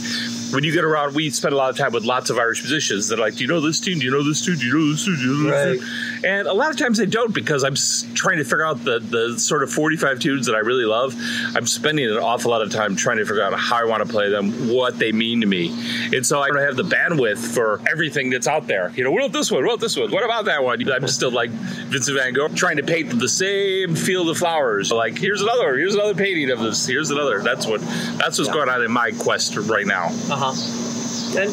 when 0.52 0.64
you 0.64 0.72
get 0.72 0.84
around, 0.84 1.14
we 1.14 1.30
spend 1.30 1.54
a 1.54 1.56
lot 1.56 1.70
of 1.70 1.76
time 1.76 1.92
with 1.92 2.04
lots 2.04 2.30
of 2.30 2.38
Irish 2.38 2.62
musicians 2.62 3.08
They're 3.08 3.18
like, 3.18 3.36
do 3.36 3.44
you 3.44 3.48
know 3.48 3.60
this 3.60 3.80
tune? 3.80 3.98
Do 3.98 4.04
you 4.04 4.10
know 4.10 4.22
this 4.22 4.44
tune? 4.44 4.58
Do 4.58 4.66
you 4.66 4.78
know 4.78 4.92
this 4.92 5.04
tune? 5.04 5.16
Do 5.16 5.22
you 5.22 5.34
know 5.34 5.39
Right. 5.46 5.80
And 6.24 6.46
a 6.46 6.52
lot 6.52 6.70
of 6.70 6.76
times 6.76 6.98
they 6.98 7.06
don't 7.06 7.32
because 7.32 7.64
I'm 7.64 7.74
trying 8.14 8.38
to 8.38 8.44
figure 8.44 8.64
out 8.64 8.84
the, 8.84 8.98
the 8.98 9.38
sort 9.38 9.62
of 9.62 9.72
45 9.72 10.18
tunes 10.18 10.46
that 10.46 10.54
I 10.54 10.58
really 10.58 10.84
love. 10.84 11.14
I'm 11.56 11.66
spending 11.66 12.10
an 12.10 12.18
awful 12.18 12.50
lot 12.50 12.62
of 12.62 12.70
time 12.70 12.96
trying 12.96 13.18
to 13.18 13.24
figure 13.24 13.42
out 13.42 13.58
how 13.58 13.76
I 13.76 13.84
want 13.84 14.04
to 14.04 14.10
play 14.10 14.28
them, 14.28 14.68
what 14.68 14.98
they 14.98 15.12
mean 15.12 15.40
to 15.40 15.46
me. 15.46 15.70
And 16.14 16.26
so 16.26 16.40
I 16.40 16.48
don't 16.48 16.58
have 16.58 16.76
the 16.76 16.82
bandwidth 16.82 17.38
for 17.38 17.80
everything 17.90 18.30
that's 18.30 18.46
out 18.46 18.66
there. 18.66 18.92
You 18.96 19.04
know, 19.04 19.10
what 19.10 19.24
about 19.24 19.32
this 19.32 19.50
one? 19.50 19.64
What 19.64 19.72
about 19.72 19.80
this 19.80 19.96
one? 19.96 20.10
What 20.10 20.24
about 20.24 20.44
that 20.46 20.62
one? 20.62 20.80
I'm 20.90 21.08
still 21.08 21.30
like 21.30 21.50
Vincent 21.50 22.18
van 22.18 22.34
Gogh 22.34 22.48
trying 22.48 22.76
to 22.76 22.82
paint 22.82 23.18
the 23.18 23.28
same 23.28 23.94
field 23.94 24.28
of 24.28 24.36
flowers. 24.36 24.92
Like, 24.92 25.16
here's 25.16 25.40
another, 25.40 25.76
here's 25.76 25.94
another 25.94 26.14
painting 26.14 26.50
of 26.50 26.60
this, 26.60 26.86
here's 26.86 27.10
another. 27.10 27.42
That's 27.42 27.66
what, 27.66 27.80
that's 28.18 28.38
what's 28.38 28.50
going 28.50 28.68
on 28.68 28.82
in 28.82 28.90
my 28.90 29.12
quest 29.12 29.56
right 29.56 29.86
now. 29.86 30.06
Uh 30.30 30.52
huh. 30.52 30.99
And 31.36 31.50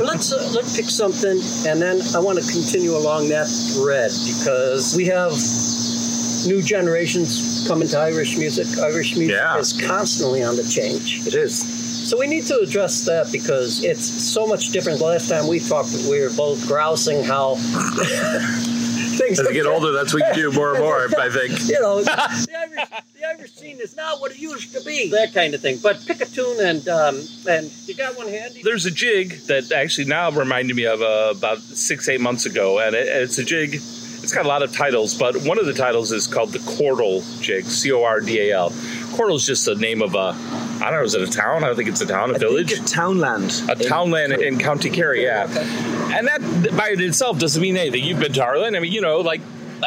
let's 0.00 0.32
uh, 0.32 0.50
let's 0.54 0.76
pick 0.76 0.84
something, 0.90 1.40
and 1.66 1.80
then 1.80 2.00
I 2.14 2.18
want 2.18 2.38
to 2.38 2.44
continue 2.52 2.94
along 2.96 3.28
that 3.30 3.46
thread 3.74 4.10
because 4.38 4.94
we 4.96 5.06
have 5.06 5.32
new 6.46 6.62
generations 6.62 7.64
coming 7.66 7.88
to 7.88 7.98
Irish 7.98 8.36
music. 8.36 8.66
Irish 8.78 9.16
music 9.16 9.36
Yeah. 9.36 9.56
is 9.58 9.72
constantly 9.72 10.42
on 10.42 10.56
the 10.56 10.64
change. 10.64 11.26
It 11.26 11.34
is. 11.34 11.56
So 12.08 12.18
we 12.18 12.26
need 12.28 12.44
to 12.46 12.58
address 12.58 13.04
that 13.06 13.32
because 13.32 13.82
it's 13.82 14.04
so 14.04 14.46
much 14.46 14.68
different. 14.68 14.98
The 14.98 15.06
last 15.06 15.28
time 15.28 15.48
we 15.48 15.58
talked, 15.58 15.90
we 16.08 16.20
were 16.20 16.30
both 16.36 16.64
grousing 16.68 17.24
how 17.24 17.56
things. 19.16 19.38
As 19.38 19.46
like 19.46 19.48
we 19.48 19.54
get 19.54 19.66
older, 19.66 19.92
that's 19.92 20.12
what 20.14 20.36
you 20.36 20.50
do 20.50 20.56
more 20.56 20.74
and 20.74 20.80
more. 20.80 21.06
I 21.18 21.30
think. 21.30 21.68
You 21.68 21.80
know, 21.80 22.02
the 22.02 22.12
Irish, 22.12 22.88
the 23.14 23.26
Irish 23.26 23.52
scene 23.52 23.78
is 23.80 23.96
not 23.96 24.20
what 24.20 24.32
it 24.32 24.38
used 24.38 24.74
to 24.74 24.84
be. 24.84 25.10
That 25.10 25.32
kind 25.34 25.54
of 25.54 25.60
thing. 25.60 25.78
But 25.82 26.04
pick 26.06 26.20
a 26.20 26.26
tune 26.26 26.58
and 26.60 26.86
um, 26.88 27.20
and 27.48 27.72
you 27.86 27.94
got 27.94 28.16
one 28.16 28.28
handy. 28.28 28.62
There's 28.62 28.86
a 28.86 28.90
jig 28.90 29.32
that 29.46 29.72
actually 29.72 30.06
now 30.06 30.30
reminded 30.30 30.76
me 30.76 30.86
of 30.86 31.02
uh, 31.02 31.34
about 31.36 31.58
six, 31.58 32.08
eight 32.08 32.20
months 32.20 32.46
ago, 32.46 32.78
and 32.78 32.94
it, 32.94 33.06
it's 33.06 33.38
a 33.38 33.44
jig. 33.44 33.74
It's 33.74 34.32
got 34.32 34.44
a 34.44 34.48
lot 34.48 34.62
of 34.62 34.72
titles, 34.72 35.14
but 35.14 35.36
one 35.42 35.56
of 35.56 35.66
the 35.66 35.72
titles 35.72 36.10
is 36.10 36.26
called 36.26 36.50
the 36.50 36.58
Cordal 36.58 37.22
jig, 37.40 37.64
C 37.66 37.92
O 37.92 38.02
R 38.02 38.20
D 38.20 38.50
A 38.50 38.56
L. 38.56 38.72
Cordal 39.16 39.36
is 39.36 39.46
just 39.46 39.64
the 39.64 39.74
name 39.74 40.02
of 40.02 40.14
a, 40.14 40.18
I 40.84 40.90
don't 40.90 40.92
know, 41.00 41.02
is 41.04 41.14
it 41.14 41.22
a 41.22 41.30
town? 41.30 41.64
I 41.64 41.68
don't 41.68 41.76
think 41.76 41.88
it's 41.88 42.00
a 42.00 42.06
town, 42.06 42.30
a 42.30 42.34
I 42.34 42.38
village. 42.38 42.72
think 42.72 42.86
a 42.86 42.88
townland. 42.88 43.62
A 43.68 43.72
in- 43.72 43.88
townland 43.88 44.32
in 44.34 44.58
County 44.58 44.90
Kerry, 44.90 45.24
yeah. 45.24 45.44
And 46.16 46.26
that 46.28 46.40
by 46.76 46.88
itself 46.90 47.38
doesn't 47.38 47.60
mean 47.60 47.76
anything. 47.76 48.04
You've 48.04 48.20
been 48.20 48.32
to 48.34 48.44
Ireland. 48.44 48.76
I 48.76 48.80
mean, 48.80 48.92
you 48.92 49.00
know, 49.00 49.20
like 49.20 49.40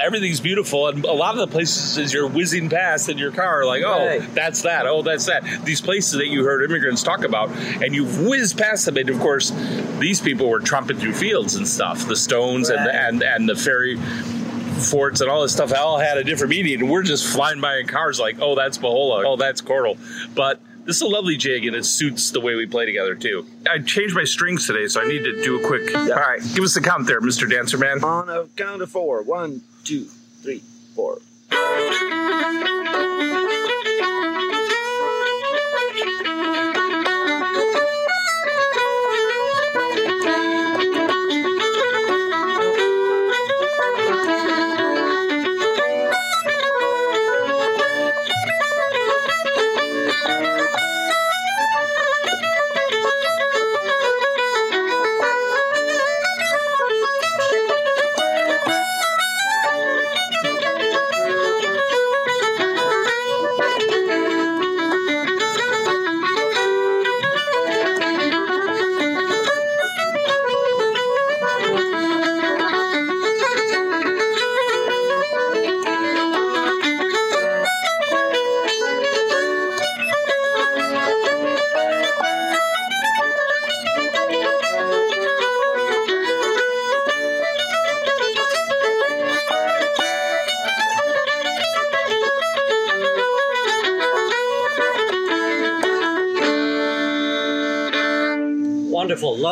everything's 0.03 0.39
beautiful, 0.39 0.87
and 0.87 1.03
a 1.05 1.11
lot 1.11 1.33
of 1.33 1.39
the 1.39 1.47
places 1.47 1.97
as 1.97 2.13
you're 2.13 2.27
whizzing 2.27 2.69
past 2.69 3.09
in 3.09 3.17
your 3.17 3.31
car, 3.31 3.65
like, 3.65 3.83
oh, 3.83 4.05
Right. 4.05 4.35
that's 4.35 4.61
that, 4.61 4.85
oh, 4.85 5.01
that's 5.01 5.25
that. 5.25 5.43
These 5.65 5.81
places 5.81 6.13
that 6.13 6.27
you 6.27 6.43
heard 6.43 6.63
immigrants 6.63 7.01
talk 7.01 7.23
about, 7.23 7.49
and 7.83 7.95
you've 7.95 8.19
whizzed 8.21 8.57
past 8.57 8.85
them, 8.85 8.97
and 8.97 9.09
of 9.09 9.19
course, 9.19 9.51
these 9.99 10.21
people 10.21 10.47
were 10.49 10.59
trumping 10.59 10.97
through 10.97 11.13
fields 11.13 11.55
and 11.55 11.67
stuff. 11.67 12.07
The 12.07 12.15
Stones 12.15 12.69
and 12.69 12.85
Right. 12.85 12.95
and 12.95 13.23
and 13.23 13.49
the 13.49 13.55
ferry 13.55 13.97
forts 14.79 15.21
and 15.21 15.29
all 15.29 15.41
this 15.41 15.53
stuff 15.53 15.73
all 15.73 15.99
had 15.99 16.17
a 16.17 16.23
different 16.23 16.51
meaning. 16.51 16.81
And 16.81 16.89
we're 16.89 17.03
just 17.03 17.25
flying 17.27 17.61
by 17.61 17.77
in 17.77 17.87
cars, 17.87 18.19
like, 18.19 18.37
oh, 18.41 18.55
that's 18.55 18.77
Bohola, 18.77 19.25
oh, 19.25 19.35
that's 19.35 19.61
Cordal, 19.61 19.97
but. 20.35 20.59
This 20.85 20.95
is 20.95 21.01
a 21.03 21.07
lovely 21.07 21.37
jig, 21.37 21.65
and 21.67 21.75
it 21.75 21.85
suits 21.85 22.31
the 22.31 22.39
way 22.39 22.55
we 22.55 22.65
play 22.65 22.87
together 22.87 23.13
too. 23.13 23.45
I 23.69 23.77
changed 23.77 24.15
my 24.15 24.23
strings 24.23 24.65
today, 24.65 24.87
so 24.87 24.99
I 24.99 25.07
need 25.07 25.23
to 25.23 25.43
do 25.43 25.59
a 25.63 25.67
quick. 25.67 25.95
All 25.95 26.07
right, 26.07 26.41
give 26.55 26.63
us 26.63 26.75
a 26.77 26.81
count 26.81 27.05
there, 27.05 27.21
Mister 27.21 27.45
Dancer 27.45 27.77
Man. 27.77 28.03
On 28.03 28.27
a 28.27 28.47
count 28.55 28.81
of 28.81 28.89
four. 28.89 29.21
One, 29.21 29.61
two, 29.83 30.05
three, 30.41 30.63
four. 30.95 31.19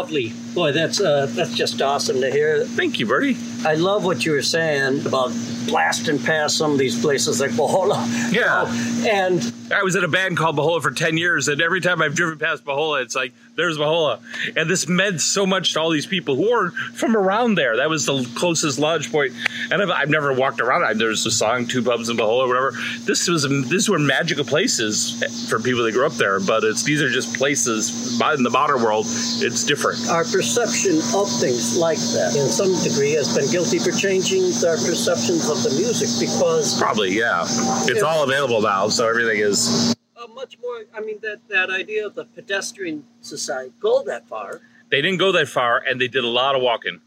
Lovely. 0.08 0.32
Boy, 0.56 0.72
that's 0.72 1.02
uh, 1.02 1.26
that's 1.32 1.54
just 1.54 1.82
awesome 1.82 2.22
to 2.22 2.32
hear. 2.32 2.64
Thank 2.64 2.98
you, 2.98 3.06
Bertie. 3.06 3.36
I 3.66 3.74
love 3.76 4.06
what 4.06 4.26
you 4.26 4.32
were 4.32 4.42
saying 4.42 5.06
about 5.06 5.34
blasting 5.68 6.18
past 6.18 6.58
some 6.58 6.72
of 6.72 6.78
these 6.78 6.98
places 7.02 7.42
like 7.42 7.52
Bohola. 7.52 8.08
you 8.32 8.40
Yeah. 8.40 8.64
know, 9.04 9.10
and 9.12 9.54
I 9.76 9.84
was 9.84 9.98
in 9.98 10.06
a 10.06 10.08
band 10.08 10.38
called 10.38 10.56
Bohola 10.56 10.82
for 10.82 10.92
10 10.92 11.18
years, 11.18 11.50
and 11.50 11.62
every 11.62 11.82
time 11.82 12.02
I've 12.02 12.16
driven 12.16 12.38
past 12.40 12.64
Bohola, 12.64 13.02
it's 13.02 13.16
like, 13.16 13.34
there's 13.58 13.78
Bohola. 13.78 14.20
And 14.56 14.70
this 14.70 14.88
meant 14.88 15.20
so 15.20 15.46
much 15.46 15.74
to 15.74 15.82
all 15.82 15.90
these 15.90 16.06
people 16.06 16.36
who 16.36 16.50
are 16.52 16.70
from 16.94 17.18
around 17.18 17.56
there. 17.56 17.78
That 17.78 17.90
was 17.90 18.06
the 18.06 18.24
closest 18.36 18.78
lodge 18.78 19.12
point. 19.12 19.34
And 19.72 19.82
I've, 19.82 19.90
I've 19.90 20.10
never 20.10 20.32
walked 20.32 20.62
around. 20.62 20.84
I, 20.84 20.94
there's 20.94 21.26
a 21.26 21.32
song, 21.32 21.66
Two 21.66 21.82
Pubs 21.84 22.08
in 22.10 22.18
Bohola, 22.18 22.48
whatever. 22.48 22.74
This 23.00 23.28
was 23.28 23.44
these 23.70 23.90
were 23.90 23.98
magical 24.00 24.46
places 24.46 25.24
for 25.50 25.60
people 25.60 25.84
that 25.84 25.92
grew 25.94 26.06
up 26.06 26.14
there, 26.14 26.40
but 26.40 26.64
it's 26.64 26.84
these 26.84 27.02
are 27.02 27.10
just 27.10 27.36
places. 27.36 28.22
In 28.38 28.44
the 28.44 28.50
modern 28.50 28.82
world, 28.84 29.06
it's 29.08 29.64
different. 29.64 30.08
our 30.10 30.24
perception 30.24 30.98
of 31.16 31.30
things 31.40 31.78
like 31.78 31.98
that, 31.98 32.36
in 32.38 32.50
some 32.50 32.74
degree, 32.84 33.14
has 33.14 33.36
been 33.36 33.50
guilty 33.50 33.80
for 33.80 33.92
changing 33.92 34.44
our 34.68 34.78
perceptions 34.78 35.50
of 35.50 35.64
the 35.64 35.72
music 35.72 36.10
because 36.20 36.80
Probably, 36.80 37.18
yeah. 37.18 37.44
It's 37.88 38.04
all 38.04 38.24
available 38.24 38.62
now, 38.62 38.90
so 38.90 39.08
everything 39.08 39.40
is. 39.40 39.96
Uh, 40.18 40.26
much 40.34 40.58
more. 40.60 40.86
I 40.96 41.00
mean, 41.02 41.20
that 41.22 41.48
that 41.50 41.70
idea 41.70 42.06
of 42.06 42.16
the 42.16 42.26
pedestrian 42.26 43.04
society 43.22 43.72
go 43.80 44.04
that 44.04 44.28
far. 44.28 44.62
They 44.90 45.02
didn't 45.02 45.20
go 45.20 45.32
that 45.34 45.48
far, 45.48 45.78
and 45.78 46.02
they 46.02 46.08
did 46.08 46.24
a 46.24 46.28
lot 46.28 46.56
of 46.56 46.62
walking. 46.62 47.02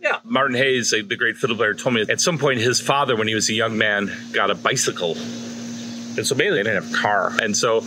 Yeah, 0.00 0.18
Martin 0.24 0.56
Hayes, 0.56 0.90
the 0.90 1.16
great 1.16 1.36
fiddle 1.36 1.56
player, 1.56 1.74
told 1.74 1.94
me 1.94 2.04
at 2.08 2.20
some 2.20 2.38
point 2.38 2.60
his 2.60 2.80
father, 2.80 3.14
when 3.16 3.28
he 3.28 3.34
was 3.34 3.48
a 3.48 3.54
young 3.54 3.78
man, 3.78 4.10
got 4.32 4.50
a 4.50 4.54
bicycle. 4.54 5.12
And 6.16 6.26
so 6.26 6.34
mainly 6.34 6.56
they 6.58 6.64
didn't 6.64 6.82
have 6.82 6.92
a 6.92 6.96
car. 6.96 7.32
And 7.40 7.56
so 7.56 7.84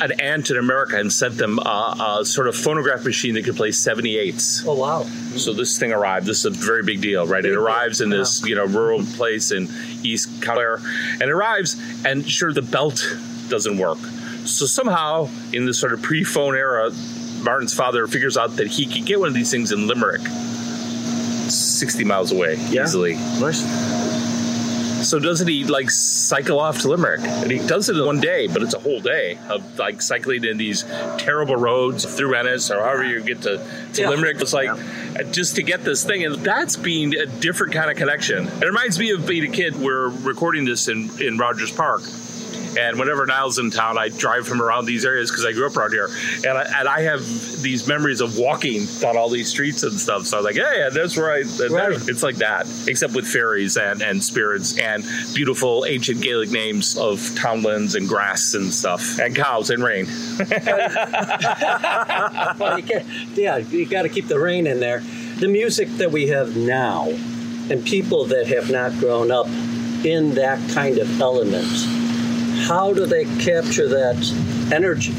an 0.00 0.12
aunt 0.20 0.50
in 0.50 0.56
America 0.56 0.96
and 0.96 1.12
sent 1.12 1.36
them 1.36 1.58
a, 1.58 2.18
a 2.20 2.24
sort 2.24 2.48
of 2.48 2.56
phonograph 2.56 3.04
machine 3.04 3.34
that 3.34 3.44
could 3.44 3.56
play 3.56 3.70
78s. 3.70 4.64
Oh 4.66 4.74
wow! 4.74 5.02
So 5.36 5.52
this 5.52 5.78
thing 5.78 5.92
arrived. 5.92 6.26
This 6.26 6.44
is 6.44 6.46
a 6.46 6.50
very 6.50 6.82
big 6.82 7.00
deal, 7.00 7.26
right? 7.26 7.44
It 7.44 7.54
arrives 7.54 8.00
in 8.00 8.10
this, 8.10 8.44
you 8.44 8.54
know, 8.54 8.64
rural 8.64 9.04
place 9.04 9.52
in 9.52 9.68
East 10.02 10.42
Clare, 10.42 10.80
and 11.12 11.22
it 11.22 11.30
arrives, 11.30 11.80
and 12.04 12.28
sure, 12.28 12.52
the 12.52 12.62
belt 12.62 13.04
doesn't 13.48 13.78
work. 13.78 13.98
So 14.44 14.66
somehow, 14.66 15.28
in 15.52 15.66
this 15.66 15.78
sort 15.78 15.92
of 15.92 16.02
pre-phone 16.02 16.54
era, 16.54 16.90
Martin's 17.42 17.74
father 17.74 18.06
figures 18.06 18.36
out 18.36 18.56
that 18.56 18.66
he 18.66 18.86
could 18.86 19.04
get 19.06 19.18
one 19.20 19.28
of 19.28 19.34
these 19.34 19.50
things 19.50 19.72
in 19.72 19.86
Limerick, 19.86 20.22
sixty 21.50 22.04
miles 22.04 22.32
away, 22.32 22.56
Yeah. 22.70 22.84
easily. 22.84 23.14
Right. 23.40 23.54
So 25.02 25.20
doesn't 25.20 25.46
he 25.46 25.64
like 25.64 25.90
cycle 25.90 26.58
off 26.58 26.80
to 26.80 26.88
Limerick? 26.88 27.20
And 27.20 27.50
he 27.52 27.64
does 27.66 27.88
it 27.88 27.96
in 27.96 28.04
one 28.04 28.20
day, 28.20 28.48
but 28.48 28.62
it's 28.62 28.74
a 28.74 28.80
whole 28.80 29.00
day 29.00 29.38
of 29.48 29.78
like 29.78 30.02
cycling 30.02 30.44
in 30.44 30.56
these 30.58 30.82
terrible 31.18 31.54
roads 31.54 32.04
through 32.04 32.34
Ennis 32.34 32.70
or 32.70 32.80
however 32.80 33.04
you 33.04 33.22
get 33.22 33.42
to, 33.42 33.64
to 33.94 34.02
Yeah. 34.02 34.08
Limerick. 34.10 34.40
It's 34.40 34.52
like 34.52 34.68
uh, 34.68 35.22
just 35.30 35.54
to 35.56 35.62
get 35.62 35.84
this 35.84 36.04
thing, 36.04 36.24
and 36.24 36.34
that's 36.36 36.74
being 36.76 37.14
a 37.14 37.26
different 37.26 37.74
kind 37.74 37.90
of 37.90 37.96
connection. 37.96 38.48
It 38.48 38.64
reminds 38.64 38.98
me 38.98 39.10
of 39.12 39.24
being 39.26 39.44
a 39.44 39.54
kid. 39.54 39.76
We're 39.76 40.08
recording 40.08 40.64
this 40.64 40.88
in 40.88 41.10
in 41.20 41.38
Rogers 41.38 41.70
Park. 41.70 42.02
And 42.76 42.98
whenever 42.98 43.24
Niall's 43.26 43.58
in 43.58 43.70
town, 43.70 43.96
I 43.98 44.08
drive 44.08 44.46
him 44.46 44.60
around 44.60 44.86
these 44.86 45.04
areas 45.04 45.30
because 45.30 45.44
I 45.44 45.52
grew 45.52 45.66
up 45.66 45.76
around 45.76 45.92
here, 45.92 46.10
and 46.46 46.58
I, 46.58 46.64
and 46.80 46.88
I 46.88 47.02
have 47.02 47.20
these 47.62 47.86
memories 47.86 48.20
of 48.20 48.38
walking 48.38 48.86
down 49.00 49.16
all 49.16 49.28
these 49.30 49.48
streets 49.48 49.82
and 49.82 49.92
stuff. 49.98 50.26
So 50.26 50.36
I 50.36 50.40
was 50.40 50.44
like, 50.44 50.56
yeah, 50.56 50.74
yeah, 50.76 50.88
that's 50.90 51.16
right. 51.16 51.44
And 51.60 51.70
Right. 51.78 52.08
It's 52.08 52.22
like 52.22 52.36
that, 52.36 52.66
except 52.88 53.14
with 53.14 53.26
fairies 53.26 53.76
and, 53.76 54.02
and 54.02 54.22
spirits 54.22 54.78
and 54.78 55.04
beautiful 55.34 55.84
ancient 55.86 56.20
Gaelic 56.20 56.50
names 56.50 56.96
of 56.98 57.20
townlands 57.36 57.94
and 57.94 58.08
grass 58.08 58.54
and 58.54 58.72
stuff, 58.72 59.18
and 59.18 59.34
cows 59.36 59.70
and 59.70 59.82
rain. 59.82 60.06
Well, 62.58 62.78
you 62.78 62.84
can't, 62.84 63.06
yeah, 63.36 63.56
you 63.58 63.86
got 63.86 64.02
to 64.02 64.08
keep 64.08 64.26
the 64.26 64.38
rain 64.38 64.66
in 64.66 64.80
there. 64.80 65.00
The 65.38 65.48
music 65.48 65.88
that 65.98 66.10
we 66.10 66.28
have 66.28 66.56
now, 66.56 67.08
and 67.70 67.84
people 67.84 68.24
that 68.26 68.46
have 68.48 68.70
not 68.70 68.92
grown 68.98 69.30
up 69.30 69.46
in 70.04 70.34
that 70.34 70.58
kind 70.70 70.98
of 70.98 71.20
element, 71.20 71.66
how 72.66 72.92
do 72.92 73.06
they 73.06 73.24
capture 73.38 73.88
that 73.88 74.16
energy? 74.72 75.14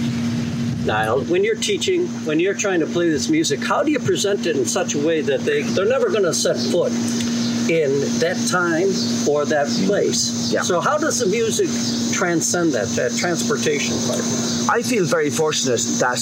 Niall, 0.86 1.22
when 1.25 1.43
you're 1.43 1.55
teaching, 1.55 2.08
when 2.25 2.39
you're 2.39 2.53
trying 2.53 2.79
to 2.79 2.86
play 2.86 3.10
this 3.10 3.29
music, 3.29 3.60
how 3.60 3.84
do 3.84 3.91
you 3.91 4.00
present 4.00 4.46
it 4.46 4.55
in 4.55 4.65
such 4.65 4.96
a 4.96 5.05
way 5.05 5.22
that 5.22 5.41
they, 5.41 5.62
they're 5.62 5.86
never 5.86 6.10
going 6.10 6.24
to 6.24 6.34
set 6.34 6.58
foot 6.58 6.91
in 7.69 8.00
that 8.19 8.38
time 8.50 8.89
or 9.29 9.46
that 9.46 9.67
place? 9.86 10.51
Yeah. 10.51 10.62
So, 10.62 10.79
how 10.79 10.98
does 10.98 11.19
the 11.19 11.27
music 11.27 11.69
transcend 12.17 12.74
that, 12.74 12.88
that 12.96 13.15
transportation 13.17 13.96
part? 14.08 14.24
I 14.69 14.81
feel 14.81 15.05
very 15.05 15.29
fortunate 15.29 15.81
that 16.00 16.19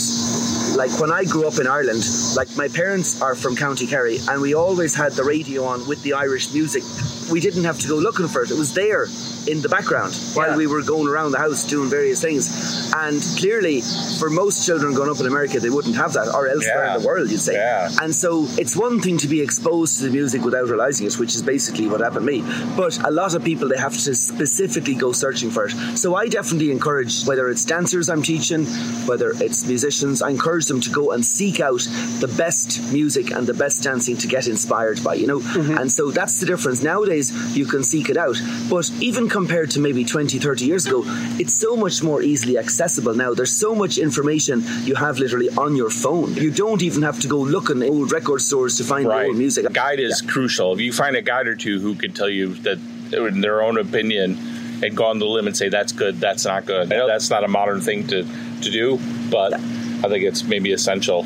like 0.75 0.91
when 0.99 1.11
I 1.11 1.23
grew 1.23 1.47
up 1.47 1.59
in 1.59 1.67
Ireland, 1.67 2.03
like 2.35 2.55
my 2.55 2.67
parents 2.67 3.21
are 3.21 3.35
from 3.35 3.55
County 3.55 3.87
Kerry, 3.87 4.19
and 4.29 4.41
we 4.41 4.53
always 4.53 4.93
had 4.93 5.13
the 5.13 5.23
radio 5.23 5.63
on 5.63 5.87
with 5.87 6.01
the 6.03 6.13
Irish 6.13 6.53
music. 6.53 6.83
We 7.31 7.39
didn't 7.39 7.65
have 7.65 7.79
to 7.79 7.87
go 7.87 7.95
looking 7.97 8.27
for 8.27 8.41
it; 8.43 8.51
it 8.51 8.57
was 8.57 8.73
there 8.73 9.07
in 9.47 9.61
the 9.61 9.69
background 9.69 10.13
while 10.33 10.49
Yeah. 10.51 10.57
we 10.57 10.67
were 10.67 10.81
going 10.81 11.07
around 11.07 11.31
the 11.31 11.37
house 11.37 11.63
doing 11.63 11.89
various 11.89 12.21
things. 12.21 12.91
And 12.95 13.21
clearly, 13.37 13.81
for 14.19 14.29
most 14.29 14.65
children 14.65 14.93
growing 14.93 15.09
up 15.11 15.19
in 15.19 15.25
America, 15.25 15.59
they 15.59 15.69
wouldn't 15.69 15.95
have 15.95 16.13
that, 16.13 16.27
or 16.33 16.47
elsewhere 16.47 16.83
Yeah. 16.85 16.95
in 16.95 17.01
the 17.01 17.07
world, 17.07 17.29
you'd 17.31 17.39
say. 17.39 17.53
Yeah. 17.53 17.89
And 18.01 18.13
so 18.13 18.47
it's 18.57 18.75
one 18.75 18.99
thing 19.01 19.17
to 19.19 19.27
be 19.27 19.39
exposed 19.41 19.97
to 19.97 20.03
the 20.05 20.09
music 20.19 20.43
without 20.43 20.67
realizing 20.67 21.07
it, 21.07 21.17
which 21.17 21.33
is 21.35 21.41
basically 21.41 21.87
what 21.87 22.01
happened 22.01 22.25
to 22.27 22.31
me. 22.33 22.39
But 22.75 22.93
a 23.05 23.11
lot 23.11 23.35
of 23.35 23.43
people, 23.43 23.69
they 23.69 23.77
have 23.87 23.97
to 24.07 24.13
specifically 24.15 24.95
go 24.95 25.11
searching 25.13 25.49
for 25.51 25.65
it. 25.67 25.73
So 25.95 26.15
I 26.15 26.27
definitely 26.27 26.71
encourage, 26.71 27.23
whether 27.25 27.47
it's 27.49 27.63
dancers 27.65 28.09
I'm 28.09 28.23
teaching, 28.23 28.65
whether 29.11 29.29
it's 29.45 29.65
musicians, 29.65 30.21
I 30.21 30.29
encourage 30.37 30.65
them 30.71 30.81
to 30.81 30.89
go 30.89 31.11
and 31.13 31.21
seek 31.25 31.59
out 31.61 31.81
the 32.19 32.31
best 32.43 32.67
music 32.91 33.31
and 33.31 33.47
the 33.47 33.53
best 33.63 33.81
dancing 33.83 34.17
to 34.17 34.27
get 34.27 34.47
inspired 34.47 35.01
by, 35.03 35.13
you 35.21 35.27
know? 35.31 35.39
Mm-hmm. 35.39 35.77
And 35.79 35.87
so 35.91 36.11
that's 36.11 36.35
the 36.41 36.45
difference. 36.45 36.79
Nowadays, 36.83 37.16
you 37.55 37.65
can 37.65 37.83
seek 37.83 38.09
it 38.09 38.17
out. 38.17 38.37
But 38.69 38.89
even 38.99 39.29
compared 39.29 39.71
to 39.71 39.79
maybe 39.79 40.03
20, 40.05 40.39
30 40.39 40.65
years 40.65 40.85
ago, 40.85 41.03
it's 41.39 41.53
so 41.53 41.75
much 41.75 42.03
more 42.03 42.21
easily 42.21 42.57
accessible 42.57 43.13
now. 43.13 43.33
There's 43.33 43.53
so 43.53 43.73
much 43.75 43.97
information 43.97 44.63
you 44.83 44.95
have 44.95 45.19
literally 45.19 45.49
on 45.57 45.75
your 45.75 45.89
phone. 45.89 46.33
You 46.35 46.51
don't 46.51 46.81
even 46.81 47.01
have 47.03 47.19
to 47.21 47.27
go 47.27 47.39
looking 47.39 47.81
in 47.81 47.89
old 47.89 48.11
record 48.11 48.41
stores 48.41 48.77
to 48.77 48.83
find 48.83 49.07
Right. 49.07 49.27
old 49.27 49.37
music. 49.37 49.71
Guide 49.73 49.99
is 49.99 50.21
crucial. 50.21 50.73
If 50.73 50.79
you 50.79 50.91
find 50.93 51.15
a 51.15 51.21
guide 51.21 51.47
or 51.47 51.55
two 51.55 51.79
who 51.79 51.95
could 51.95 52.15
tell 52.15 52.29
you 52.29 52.53
that, 52.65 52.77
in 53.11 53.41
their 53.41 53.61
own 53.61 53.77
opinion, 53.77 54.37
and 54.83 54.95
go 54.95 55.05
on 55.05 55.17
the 55.19 55.25
limb 55.25 55.47
and 55.47 55.57
say 55.57 55.69
that's 55.69 55.91
good, 55.91 56.19
that's 56.19 56.45
not 56.45 56.65
good. 56.65 56.91
I 56.91 56.97
know 56.97 57.07
that's 57.07 57.29
not 57.29 57.43
a 57.43 57.47
modern 57.47 57.81
thing 57.81 58.05
to, 58.07 58.23
to 58.61 58.69
do, 58.69 58.99
but 59.31 59.53
I 59.53 60.07
think 60.09 60.23
it's 60.23 60.43
maybe 60.43 60.71
essential. 60.71 61.25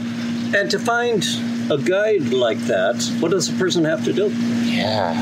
And 0.56 0.70
to 0.72 0.80
find 0.80 1.26
a 1.70 1.78
guide 1.78 2.32
like 2.34 2.60
that, 2.68 3.04
what 3.20 3.32
does 3.32 3.50
a 3.50 3.54
person 3.54 3.84
have 3.86 4.04
to 4.06 4.14
do? 4.14 4.28
Yeah. 4.64 5.14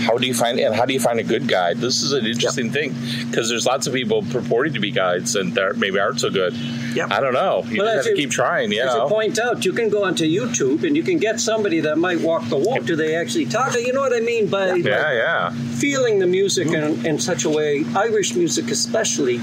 How 0.00 0.16
do 0.18 0.26
you 0.26 0.34
find 0.34 0.58
and 0.58 0.74
how 0.74 0.84
do 0.86 0.92
you 0.94 1.00
find 1.00 1.20
a 1.20 1.22
good 1.22 1.46
guide? 1.46 1.78
This 1.78 2.02
is 2.02 2.12
an 2.12 2.26
interesting 2.26 2.70
thing 2.70 2.94
because 3.28 3.48
there's 3.48 3.66
lots 3.66 3.86
of 3.86 3.92
people 3.94 4.22
purporting 4.30 4.72
to 4.74 4.80
be 4.80 4.90
guides 4.90 5.36
and 5.36 5.54
they 5.54 5.68
maybe 5.76 5.98
aren't 5.98 6.20
so 6.20 6.30
good. 6.30 6.54
Yep. 6.94 7.12
I 7.12 7.20
don't 7.20 7.34
know. 7.34 7.62
You 7.68 7.82
Well, 7.82 7.94
just 7.94 8.08
have 8.08 8.16
to 8.16 8.20
keep 8.20 8.30
trying. 8.30 8.72
You 8.72 8.82
As 8.82 8.94
you 8.94 9.06
point 9.08 9.38
out, 9.38 9.64
you 9.64 9.72
can 9.72 9.88
go 9.90 10.04
onto 10.04 10.24
YouTube 10.24 10.82
and 10.84 10.96
you 10.96 11.02
can 11.02 11.18
get 11.18 11.38
somebody 11.38 11.80
that 11.80 11.98
might 11.98 12.20
walk 12.20 12.48
the 12.48 12.56
walk. 12.58 12.84
Do 12.84 12.96
they 12.96 13.14
actually 13.14 13.46
talk? 13.46 13.74
You 13.74 13.92
know 13.92 14.00
what 14.00 14.14
I 14.16 14.20
mean 14.20 14.48
by, 14.48 14.70
by 14.72 14.76
Yeah, 14.76 15.12
yeah. 15.12 15.50
feeling 15.78 16.18
the 16.18 16.26
music 16.26 16.68
mm-hmm. 16.68 17.00
in, 17.04 17.06
in 17.14 17.18
such 17.18 17.44
a 17.44 17.50
way, 17.50 17.84
Irish 17.94 18.34
music 18.34 18.70
especially. 18.70 19.40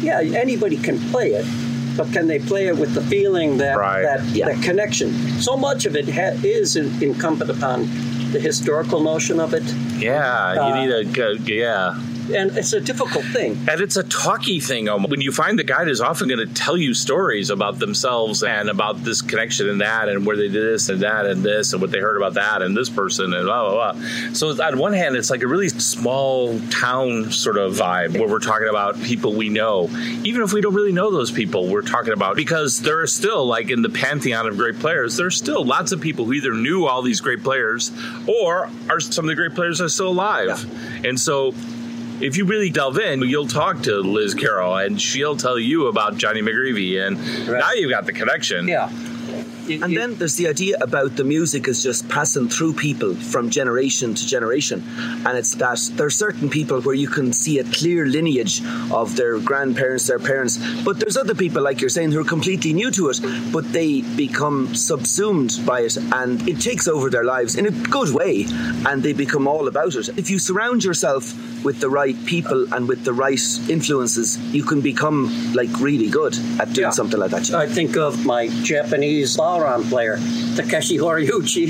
Yeah, 0.00 0.20
anybody 0.20 0.76
can 0.76 0.98
play 1.10 1.32
it, 1.32 1.46
but 1.96 2.12
can 2.12 2.26
they 2.26 2.38
play 2.38 2.66
it 2.66 2.76
with 2.76 2.94
the 2.94 3.02
feeling 3.02 3.58
that 3.58 3.76
Right. 3.76 4.02
that, 4.02 4.24
Yeah. 4.34 4.46
that 4.52 4.62
connection? 4.62 5.12
So 5.40 5.56
much 5.56 5.86
of 5.86 5.96
it 5.96 6.08
ha- 6.08 6.38
is 6.42 6.76
in, 6.76 7.02
incumbent 7.02 7.50
upon 7.50 7.88
the 8.36 8.42
historical 8.42 9.00
notion 9.00 9.40
of 9.40 9.54
it, 9.54 9.64
Yeah, 9.98 10.20
Uh, 10.20 10.68
you 10.68 10.74
need 10.80 10.92
a 10.92 11.04
good, 11.04 11.48
yeah. 11.48 11.94
And 12.34 12.56
it's 12.56 12.72
a 12.72 12.80
difficult 12.80 13.24
thing. 13.26 13.52
And 13.68 13.80
it's 13.80 13.96
a 13.96 14.02
talky 14.04 14.60
thing. 14.60 14.86
When 14.86 15.20
you 15.20 15.32
find 15.32 15.58
the 15.58 15.64
guide 15.64 15.88
is 15.88 16.00
often 16.00 16.28
going 16.28 16.46
to 16.46 16.52
tell 16.54 16.76
you 16.76 16.94
stories 16.94 17.50
about 17.50 17.78
themselves 17.78 18.42
and 18.42 18.68
about 18.68 19.02
this 19.04 19.22
connection 19.22 19.68
and 19.68 19.80
that, 19.80 20.08
and 20.08 20.26
where 20.26 20.36
they 20.36 20.48
did 20.48 20.64
this 20.64 20.88
and 20.88 21.02
that 21.02 21.26
and 21.26 21.42
this, 21.42 21.72
and 21.72 21.82
what 21.82 21.90
they 21.90 21.98
heard 21.98 22.16
about 22.16 22.34
that 22.34 22.62
and 22.62 22.76
this 22.76 22.90
person 22.90 23.32
and 23.32 23.44
blah 23.44 23.70
blah 23.70 23.92
blah. 23.92 24.32
So 24.32 24.50
on 24.62 24.78
one 24.78 24.92
hand, 24.92 25.16
it's 25.16 25.30
like 25.30 25.42
a 25.42 25.46
really 25.46 25.68
small 25.68 26.58
town 26.70 27.30
sort 27.30 27.56
of 27.56 27.74
vibe 27.74 28.18
where 28.18 28.28
we're 28.28 28.38
talking 28.38 28.68
about 28.68 29.00
people 29.02 29.34
we 29.34 29.48
know, 29.48 29.88
even 30.24 30.42
if 30.42 30.52
we 30.52 30.60
don't 30.60 30.74
really 30.74 30.92
know 30.92 31.10
those 31.10 31.30
people. 31.30 31.68
We're 31.68 31.82
talking 31.82 32.12
about 32.12 32.36
because 32.36 32.80
there 32.82 33.00
are 33.00 33.06
still 33.06 33.46
like 33.46 33.70
in 33.70 33.82
the 33.82 33.90
pantheon 33.90 34.46
of 34.46 34.56
great 34.56 34.78
players, 34.78 35.16
there's 35.16 35.36
still 35.36 35.64
lots 35.64 35.92
of 35.92 36.00
people 36.00 36.24
who 36.24 36.32
either 36.32 36.54
knew 36.54 36.86
all 36.86 37.02
these 37.02 37.20
great 37.20 37.42
players 37.42 37.90
or 38.26 38.70
are 38.88 39.00
some 39.00 39.24
of 39.24 39.28
the 39.28 39.34
great 39.34 39.54
players 39.54 39.80
are 39.80 39.88
still 39.88 40.08
alive, 40.08 40.64
and 41.04 41.18
so 41.18 41.54
if 42.20 42.36
you 42.36 42.44
really 42.44 42.70
delve 42.70 42.98
in, 42.98 43.20
you'll 43.22 43.46
talk 43.48 43.82
to 43.82 43.96
Liz 44.00 44.34
Carroll 44.34 44.76
and 44.76 45.00
she'll 45.00 45.36
tell 45.36 45.58
you 45.58 45.86
about 45.88 46.16
Johnny 46.16 46.40
McGreevy, 46.42 47.04
and 47.06 47.18
Right. 47.48 47.60
now 47.60 47.72
you've 47.72 47.90
got 47.90 48.06
the 48.06 48.12
connection. 48.12 48.66
Yeah. 48.68 48.88
You- 49.66 49.80
And 49.82 49.92
you- 49.92 49.98
then 49.98 50.14
there's 50.16 50.36
the 50.36 50.46
idea 50.46 50.76
about 50.80 51.16
the 51.16 51.24
music 51.24 51.66
is 51.66 51.82
just 51.82 52.08
passing 52.08 52.48
through 52.48 52.74
people 52.74 53.16
from 53.16 53.50
generation 53.50 54.14
to 54.14 54.24
generation. 54.24 54.84
And 55.26 55.36
it's 55.36 55.56
that 55.56 55.80
there 55.96 56.06
are 56.06 56.10
certain 56.10 56.48
people 56.48 56.80
where 56.82 56.94
you 56.94 57.08
can 57.08 57.32
see 57.32 57.58
a 57.58 57.64
clear 57.64 58.06
lineage 58.06 58.62
of 58.92 59.16
their 59.16 59.38
grandparents, 59.40 60.06
their 60.06 60.20
parents. 60.20 60.60
But 60.84 61.00
there's 61.00 61.16
other 61.16 61.34
people, 61.34 61.62
like 61.64 61.80
you're 61.80 61.90
saying, 61.90 62.12
who 62.12 62.20
are 62.20 62.24
completely 62.36 62.72
new 62.72 62.92
to 62.92 63.08
it, 63.08 63.20
but 63.50 63.72
they 63.72 64.02
become 64.16 64.72
subsumed 64.76 65.58
by 65.66 65.80
it 65.80 65.96
and 66.12 66.48
it 66.48 66.60
takes 66.60 66.86
over 66.86 67.10
their 67.10 67.24
lives 67.24 67.56
in 67.56 67.66
a 67.66 67.72
good 67.72 68.10
way 68.14 68.46
and 68.86 69.02
they 69.02 69.12
become 69.12 69.48
all 69.48 69.66
about 69.66 69.96
it. 69.96 70.10
If 70.16 70.30
you 70.30 70.38
surround 70.38 70.84
yourself 70.84 71.34
with 71.66 71.80
the 71.80 71.88
right 71.90 72.16
people 72.26 72.72
and 72.72 72.86
with 72.88 73.04
the 73.04 73.12
right 73.12 73.42
influences, 73.68 74.38
you 74.54 74.62
can 74.62 74.80
become 74.80 75.18
like 75.52 75.68
really 75.80 76.08
good 76.08 76.34
at 76.60 76.68
doing 76.72 76.86
Yeah. 76.86 76.90
something 77.00 77.18
like 77.18 77.32
that. 77.32 77.50
I 77.52 77.66
think 77.66 77.96
of 77.96 78.24
my 78.24 78.42
Japanese 78.62 79.36
bodhrán 79.36 79.82
player, 79.90 80.16
Takeshi 80.56 80.96
Horiuchi, 81.04 81.68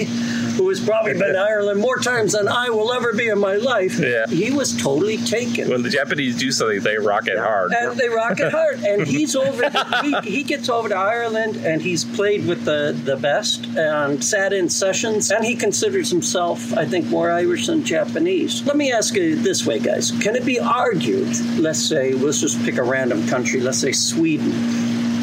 who 0.56 0.68
has 0.68 0.84
probably 0.84 1.12
been 1.12 1.34
to 1.34 1.38
Ireland 1.38 1.80
more 1.80 1.98
times 1.98 2.32
than 2.32 2.48
I 2.48 2.70
will 2.70 2.92
ever 2.92 3.12
be 3.12 3.28
in 3.28 3.38
my 3.38 3.54
life. 3.56 3.98
Yeah. 3.98 4.26
He 4.26 4.50
was 4.50 4.80
totally 4.80 5.18
taken. 5.18 5.68
When 5.68 5.82
the 5.82 5.90
Japanese 5.90 6.36
do 6.36 6.50
something, 6.50 6.80
they 6.80 6.96
rock 6.96 7.26
it 7.28 7.38
hard. 7.38 7.72
and 7.72 7.96
they 7.98 8.08
rock 8.08 8.40
it 8.40 8.52
hard. 8.52 8.80
And 8.80 9.06
he's 9.06 9.36
over. 9.36 9.62
The, 9.62 10.20
he, 10.24 10.36
he 10.36 10.42
gets 10.42 10.68
over 10.68 10.88
to 10.88 10.96
Ireland, 10.96 11.56
and 11.56 11.80
he's 11.82 12.04
played 12.04 12.46
with 12.46 12.64
the 12.64 12.98
the 13.04 13.16
best, 13.16 13.66
and 13.76 14.22
sat 14.24 14.52
in 14.52 14.68
sessions. 14.68 15.30
And 15.30 15.44
he 15.44 15.54
considers 15.56 16.10
himself, 16.10 16.72
I 16.76 16.84
think, 16.84 17.06
more 17.06 17.30
Irish 17.30 17.66
than 17.66 17.84
Japanese. 17.84 18.64
Let 18.66 18.76
me 18.76 18.92
ask 18.92 19.14
you 19.14 19.36
this 19.36 19.66
way, 19.66 19.78
guys: 19.78 20.10
Can 20.22 20.36
it 20.36 20.44
be 20.44 20.58
argued? 20.58 21.28
Let's 21.58 21.80
say, 21.82 22.12
let's 22.12 22.40
just 22.40 22.62
pick 22.64 22.78
a 22.78 22.82
random 22.82 23.26
country. 23.28 23.60
Let's 23.60 23.78
say 23.78 23.92
Sweden, 23.92 24.50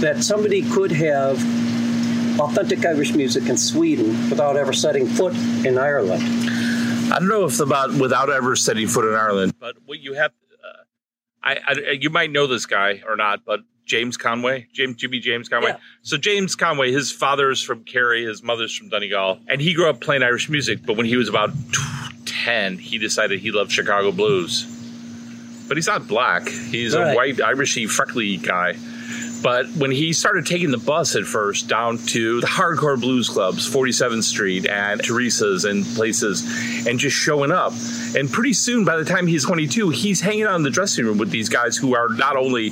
that 0.01 0.23
somebody 0.23 0.61
could 0.69 0.91
have 0.91 1.37
authentic 2.39 2.85
Irish 2.85 3.13
music 3.13 3.47
in 3.47 3.57
Sweden 3.57 4.07
without 4.29 4.57
ever 4.57 4.73
setting 4.73 5.07
foot 5.07 5.33
in 5.65 5.77
Ireland. 5.77 6.23
I 7.13 7.19
don't 7.19 7.27
know 7.27 7.45
if 7.45 7.59
about 7.59 7.93
without 7.93 8.29
ever 8.29 8.55
setting 8.55 8.87
foot 8.87 9.05
in 9.05 9.13
Ireland, 9.15 9.53
but 9.59 9.75
what 9.85 9.99
you 9.99 10.13
have, 10.13 10.31
uh, 10.63 10.83
I, 11.43 11.57
I 11.67 11.91
you 11.99 12.09
might 12.09 12.31
know 12.31 12.47
this 12.47 12.65
guy 12.65 13.01
or 13.07 13.15
not, 13.15 13.45
but 13.45 13.59
James 13.85 14.17
Conway, 14.17 14.67
James 14.73 14.95
Jimmy 14.95 15.19
James 15.19 15.49
Conway. 15.49 15.71
Yeah. 15.71 15.77
So 16.01 16.17
James 16.17 16.55
Conway, 16.55 16.91
his 16.91 17.11
father's 17.11 17.61
from 17.61 17.83
Kerry, 17.83 18.25
his 18.25 18.41
mother's 18.41 18.75
from 18.75 18.89
Donegal, 18.89 19.39
and 19.47 19.61
he 19.61 19.73
grew 19.73 19.89
up 19.89 19.99
playing 20.01 20.23
Irish 20.23 20.49
music. 20.49 20.79
But 20.85 20.95
when 20.97 21.05
he 21.05 21.17
was 21.17 21.27
about 21.29 21.51
ten, 22.25 22.77
he 22.77 22.97
decided 22.97 23.39
he 23.41 23.51
loved 23.51 23.71
Chicago 23.71 24.11
blues. 24.11 24.65
But 25.67 25.77
he's 25.77 25.87
not 25.87 26.07
black; 26.07 26.47
he's 26.47 26.95
Right. 26.95 27.11
a 27.11 27.15
white, 27.15 27.35
Irishy, 27.37 27.87
freckly 27.89 28.37
guy. 28.37 28.75
But 29.43 29.67
when 29.71 29.91
he 29.91 30.13
started 30.13 30.45
taking 30.45 30.71
the 30.71 30.77
bus 30.77 31.15
at 31.15 31.25
first 31.25 31.67
down 31.67 31.97
to 31.97 32.39
the 32.39 32.47
hardcore 32.47 32.99
blues 32.99 33.27
clubs, 33.27 33.69
47th 33.69 34.23
Street 34.23 34.67
and 34.67 35.03
Teresa's 35.03 35.65
and 35.65 35.85
places, 35.85 36.87
and 36.87 36.97
just 36.97 37.17
showing 37.17 37.51
up, 37.51 37.73
and 38.15 38.31
pretty 38.31 38.53
soon, 38.53 38.85
by 38.85 38.95
the 38.95 39.03
time 39.03 39.27
he's 39.27 39.45
22, 39.45 39.89
he's 39.89 40.21
hanging 40.21 40.43
out 40.43 40.55
in 40.55 40.63
the 40.63 40.69
dressing 40.69 41.05
room 41.05 41.17
with 41.17 41.29
these 41.29 41.49
guys 41.49 41.75
who 41.75 41.93
are 41.93 42.07
not 42.07 42.37
only 42.37 42.71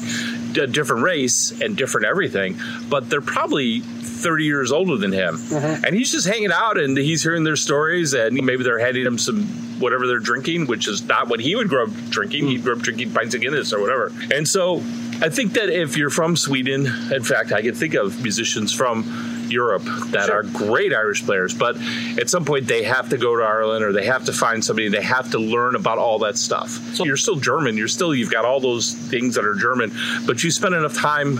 a 0.59 0.67
different 0.67 1.03
race 1.03 1.51
and 1.61 1.75
different 1.75 2.07
everything, 2.07 2.57
but 2.89 3.09
they're 3.09 3.19
probably 3.21 3.81
30 3.81 4.45
years 4.45 4.71
older 4.71 4.95
than 4.95 5.11
him. 5.11 5.35
Mm-hmm. 5.35 5.85
And 5.85 5.95
he's 5.95 6.11
just 6.11 6.27
hanging 6.27 6.51
out 6.53 6.77
and 6.77 6.97
he's 6.97 7.21
hearing 7.21 7.43
their 7.43 7.57
stories, 7.57 8.13
and 8.13 8.35
maybe 8.45 8.63
they're 8.63 8.79
handing 8.79 9.05
him 9.05 9.17
some 9.17 9.45
whatever 9.81 10.07
they're 10.07 10.19
drinking, 10.19 10.67
which 10.67 10.87
is 10.87 11.03
not 11.03 11.27
what 11.27 11.39
he 11.41 11.55
would 11.55 11.67
grow 11.67 11.85
up 11.85 11.89
drinking. 12.09 12.45
Mm. 12.45 12.49
He 12.49 12.57
grew 12.59 12.75
up 12.75 12.79
drinking 12.79 13.11
pints 13.11 13.35
of 13.35 13.41
Guinness 13.41 13.73
or 13.73 13.81
whatever. 13.81 14.11
And 14.31 14.47
so 14.47 14.81
I 15.21 15.29
think 15.29 15.53
that 15.53 15.69
if 15.69 15.97
you're 15.97 16.09
from 16.09 16.35
Sweden, 16.35 16.87
in 17.13 17.23
fact, 17.23 17.51
I 17.51 17.61
can 17.61 17.75
think 17.75 17.93
of 17.93 18.23
musicians 18.23 18.73
from 18.73 19.45
Europe 19.49 19.83
that 20.11 20.27
Sure. 20.27 20.37
are 20.37 20.43
great 20.43 20.93
Irish 20.93 21.23
players, 21.23 21.53
but 21.53 21.77
at 22.17 22.29
some 22.29 22.43
point 22.43 22.67
they 22.67 22.83
have 22.83 23.09
to 23.09 23.17
go 23.17 23.35
to 23.35 23.43
Ireland 23.43 23.83
or 23.85 23.91
they 23.93 24.05
have 24.05 24.25
to 24.25 24.33
find 24.33 24.63
somebody, 24.65 24.87
they 24.89 25.01
have 25.01 25.29
to 25.31 25.37
learn 25.37 25.75
about 25.75 25.99
all 25.99 26.19
that 26.19 26.37
stuff. 26.37 26.69
So 26.95 27.05
you're 27.05 27.17
still 27.17 27.35
German, 27.35 27.77
you're 27.77 27.87
still, 27.87 28.15
you've 28.15 28.31
got 28.31 28.45
all 28.45 28.59
those 28.59 28.93
things 28.93 29.35
that 29.35 29.45
are 29.45 29.53
German, 29.55 29.91
but 30.25 30.43
you 30.43 30.49
spend 30.49 30.73
enough 30.73 30.95
time 30.95 31.39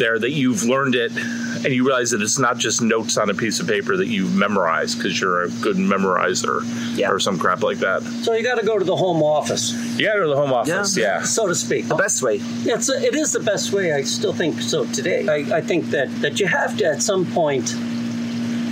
there 0.00 0.18
that 0.18 0.30
you've 0.32 0.64
learned 0.64 0.96
it 0.96 1.12
and 1.16 1.66
you 1.66 1.86
realize 1.86 2.10
that 2.10 2.20
it's 2.22 2.38
not 2.38 2.58
just 2.58 2.82
notes 2.82 3.16
on 3.16 3.30
a 3.30 3.34
piece 3.34 3.60
of 3.60 3.68
paper 3.68 3.96
that 3.96 4.08
you've 4.08 4.34
memorized 4.34 4.96
because 4.98 5.20
you're 5.20 5.42
a 5.42 5.48
good 5.60 5.76
memorizer 5.76 6.62
Yeah. 6.98 7.10
or 7.12 7.20
some 7.20 7.38
crap 7.38 7.62
like 7.62 7.78
that. 7.78 8.02
So 8.02 8.32
you 8.34 8.42
got 8.42 8.58
to 8.58 8.66
go 8.66 8.78
to 8.78 8.84
the 8.84 8.96
home 8.96 9.22
office, 9.22 9.72
You 9.96 10.06
got 10.06 10.14
to 10.14 10.18
go 10.20 10.24
to 10.24 10.30
the 10.30 10.36
home 10.40 10.52
office, 10.52 10.96
Yeah. 10.96 11.18
yeah. 11.18 11.22
so 11.22 11.46
to 11.46 11.54
speak. 11.54 11.86
The 11.86 11.94
best 11.94 12.22
way. 12.22 12.40
It's 12.42 12.88
it 12.88 13.14
is 13.14 13.32
the 13.32 13.40
best 13.40 13.72
way. 13.72 13.92
I 13.92 14.02
still 14.02 14.32
think 14.32 14.60
so 14.60 14.84
today. 14.86 15.28
I, 15.28 15.58
I 15.58 15.60
think 15.60 15.90
that 15.90 16.08
that 16.22 16.40
you 16.40 16.46
have 16.48 16.76
to 16.78 16.86
at 16.86 17.02
some 17.02 17.26
point, 17.26 17.74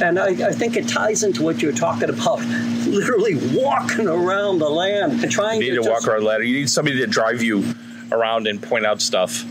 and 0.02 0.18
I, 0.18 0.48
I 0.48 0.52
think 0.52 0.76
it 0.76 0.88
ties 0.88 1.22
into 1.22 1.42
what 1.42 1.60
you're 1.62 1.72
talking 1.72 2.08
about. 2.08 2.40
Literally 2.88 3.34
walking 3.54 4.08
around 4.08 4.60
the 4.60 4.68
land 4.70 5.22
and 5.22 5.30
trying 5.30 5.60
You 5.60 5.70
need 5.72 5.76
to, 5.76 5.82
to 5.82 5.88
walk 5.90 5.98
just- 5.98 6.08
around 6.08 6.24
ladder. 6.24 6.42
You 6.42 6.60
need 6.60 6.70
somebody 6.70 6.96
to 6.98 7.06
drive 7.06 7.42
you 7.42 7.64
around 8.10 8.46
and 8.46 8.62
point 8.62 8.86
out 8.86 9.02
stuff. 9.02 9.44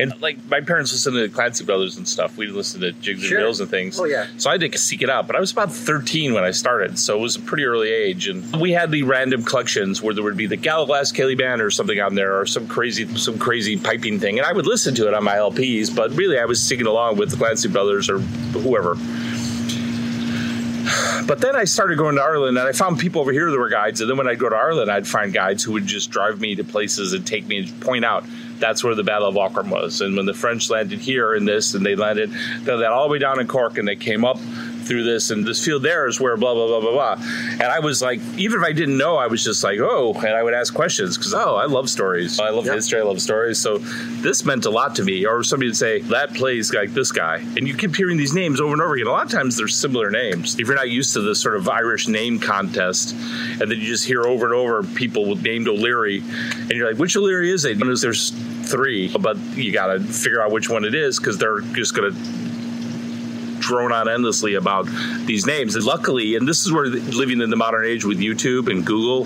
And 0.00 0.20
like 0.20 0.38
my 0.48 0.60
parents 0.60 0.92
listened 0.92 1.14
to 1.16 1.28
the 1.28 1.28
Clancy 1.28 1.64
Brothers 1.64 1.96
and 1.96 2.08
stuff. 2.08 2.36
We 2.36 2.46
listened 2.46 2.82
to 2.82 2.92
Jigs 2.92 3.22
Sure. 3.22 3.38
and 3.38 3.44
Reels 3.44 3.60
and 3.60 3.68
things. 3.70 4.00
Oh, 4.00 4.04
yeah. 4.04 4.26
So 4.38 4.50
I 4.50 4.54
had 4.54 4.60
to 4.72 4.78
seek 4.78 5.02
it 5.02 5.10
out. 5.10 5.26
But 5.26 5.36
I 5.36 5.40
was 5.40 5.52
about 5.52 5.72
13 5.72 6.32
when 6.34 6.42
I 6.44 6.50
started, 6.50 6.98
so 6.98 7.18
it 7.18 7.20
was 7.20 7.36
a 7.36 7.40
pretty 7.40 7.64
early 7.64 7.90
age. 7.90 8.26
And 8.28 8.60
we 8.60 8.72
had 8.72 8.90
the 8.90 9.02
random 9.02 9.42
collections 9.44 10.00
where 10.02 10.14
there 10.14 10.24
would 10.24 10.36
be 10.36 10.46
the 10.46 10.56
Gallowglass 10.56 11.12
Céilí 11.12 11.36
Band 11.36 11.60
or 11.60 11.70
something 11.70 12.00
on 12.00 12.14
there, 12.14 12.38
or 12.40 12.46
some 12.46 12.66
crazy 12.66 13.06
some 13.16 13.38
crazy 13.38 13.76
piping 13.76 14.18
thing. 14.18 14.38
And 14.38 14.46
I 14.46 14.52
would 14.52 14.66
listen 14.66 14.94
to 14.96 15.06
it 15.08 15.14
on 15.14 15.22
my 15.24 15.36
LPs, 15.36 15.94
but 15.94 16.10
really 16.12 16.38
I 16.38 16.44
was 16.46 16.62
singing 16.62 16.86
along 16.86 17.16
with 17.16 17.30
the 17.30 17.36
Clancy 17.36 17.68
Brothers 17.68 18.08
or 18.08 18.18
whoever. 18.18 18.96
But 21.26 21.40
then 21.40 21.54
I 21.54 21.64
started 21.64 21.98
going 21.98 22.16
to 22.16 22.22
Ireland 22.22 22.58
and 22.58 22.66
I 22.66 22.72
found 22.72 22.98
people 22.98 23.20
over 23.20 23.30
here 23.30 23.50
that 23.50 23.58
were 23.58 23.68
guides. 23.68 24.00
And 24.00 24.10
then 24.10 24.16
when 24.16 24.26
I'd 24.26 24.38
go 24.40 24.48
to 24.48 24.56
Ireland, 24.56 24.90
I'd 24.90 25.06
find 25.06 25.32
guides 25.32 25.62
who 25.62 25.72
would 25.72 25.86
just 25.86 26.10
drive 26.10 26.40
me 26.40 26.56
to 26.56 26.64
places 26.64 27.12
and 27.12 27.24
take 27.24 27.46
me 27.46 27.58
and 27.58 27.80
point 27.80 28.04
out 28.04 28.24
that's 28.60 28.84
where 28.84 28.94
the 28.94 29.02
Battle 29.02 29.28
of 29.28 29.34
Aughrim 29.34 29.70
was. 29.70 30.00
And 30.00 30.16
when 30.16 30.26
the 30.26 30.34
French 30.34 30.70
landed 30.70 31.00
here 31.00 31.34
in 31.34 31.44
this 31.44 31.74
and 31.74 31.84
they 31.84 31.96
landed 31.96 32.30
they 32.30 32.72
landed 32.72 32.86
all 32.86 33.08
the 33.08 33.12
way 33.12 33.18
down 33.18 33.40
in 33.40 33.48
Cork 33.48 33.78
and 33.78 33.88
they 33.88 33.96
came 33.96 34.24
up 34.24 34.38
through 34.90 35.04
this 35.04 35.30
and 35.30 35.46
this 35.46 35.64
field 35.64 35.84
there 35.84 36.08
is 36.08 36.20
where 36.20 36.36
blah 36.36 36.52
blah 36.52 36.66
blah 36.66 36.80
blah 36.80 36.90
blah. 37.14 37.24
And 37.52 37.62
I 37.62 37.78
was 37.78 38.02
like, 38.02 38.20
even 38.36 38.60
if 38.60 38.66
I 38.66 38.72
didn't 38.72 38.98
know, 38.98 39.16
I 39.16 39.28
was 39.28 39.44
just 39.44 39.62
like, 39.62 39.78
oh, 39.78 40.12
and 40.14 40.34
I 40.34 40.42
would 40.42 40.52
ask 40.52 40.74
questions 40.74 41.16
because 41.16 41.32
oh, 41.32 41.54
I 41.54 41.66
love 41.66 41.88
stories. 41.88 42.40
I 42.40 42.50
love 42.50 42.66
Yep. 42.66 42.74
history. 42.74 42.98
I 43.00 43.04
love 43.04 43.20
stories. 43.22 43.58
So 43.60 43.78
this 43.78 44.44
meant 44.44 44.64
a 44.66 44.70
lot 44.70 44.96
to 44.96 45.04
me. 45.04 45.24
Or 45.26 45.44
somebody 45.44 45.68
would 45.68 45.76
say 45.76 46.00
that 46.02 46.34
plays 46.34 46.74
like 46.74 46.90
this 46.92 47.12
guy, 47.12 47.36
and 47.36 47.68
you 47.68 47.76
keep 47.76 47.94
hearing 47.94 48.16
these 48.16 48.34
names 48.34 48.60
over 48.60 48.72
and 48.72 48.82
over 48.82 48.94
again. 48.94 49.06
A 49.06 49.12
lot 49.12 49.26
of 49.26 49.30
times 49.30 49.56
they're 49.56 49.68
similar 49.68 50.10
names. 50.10 50.58
If 50.58 50.66
you're 50.66 50.74
not 50.76 50.90
used 50.90 51.12
to 51.14 51.20
this 51.20 51.40
sort 51.40 51.54
of 51.54 51.68
Irish 51.68 52.08
name 52.08 52.40
contest, 52.40 53.14
and 53.14 53.60
then 53.60 53.78
you 53.78 53.86
just 53.86 54.04
hear 54.04 54.24
over 54.26 54.44
and 54.46 54.54
over 54.54 54.82
people 54.82 55.36
named 55.36 55.68
O'Leary, 55.68 56.18
and 56.52 56.70
you're 56.72 56.90
like, 56.90 56.98
which 56.98 57.16
O'Leary 57.16 57.52
is 57.52 57.64
it? 57.64 57.80
And 57.80 57.96
there's 57.96 58.30
three, 58.68 59.08
but 59.16 59.36
you 59.54 59.72
got 59.72 59.86
to 59.92 60.00
figure 60.00 60.42
out 60.42 60.50
which 60.50 60.68
one 60.68 60.84
it 60.84 60.94
is 60.96 61.18
because 61.20 61.38
they're 61.38 61.60
just 61.60 61.94
going 61.94 62.12
to 62.12 62.49
drone 63.70 63.92
on 63.92 64.08
endlessly 64.08 64.54
about 64.56 64.86
these 65.26 65.46
names. 65.46 65.76
And 65.76 65.84
luckily, 65.84 66.34
and 66.34 66.46
this 66.46 66.66
is 66.66 66.72
where 66.72 66.86
living 66.86 67.40
in 67.40 67.50
the 67.50 67.56
modern 67.56 67.84
age 67.86 68.04
with 68.04 68.18
YouTube 68.18 68.68
and 68.68 68.84
Google, 68.84 69.24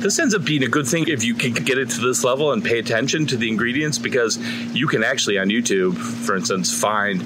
this 0.00 0.18
ends 0.18 0.34
up 0.34 0.42
being 0.44 0.62
a 0.62 0.68
good 0.68 0.86
thing 0.86 1.04
if 1.08 1.22
you 1.22 1.34
can 1.34 1.52
get 1.52 1.76
it 1.76 1.90
to 1.90 2.00
this 2.00 2.24
level 2.24 2.52
and 2.52 2.64
pay 2.64 2.78
attention 2.78 3.26
to 3.26 3.36
the 3.36 3.48
ingredients 3.48 3.98
because 3.98 4.38
you 4.74 4.86
can 4.86 5.04
actually 5.04 5.38
on 5.38 5.48
YouTube, 5.48 5.96
for 5.98 6.34
instance, 6.34 6.72
find 6.72 7.22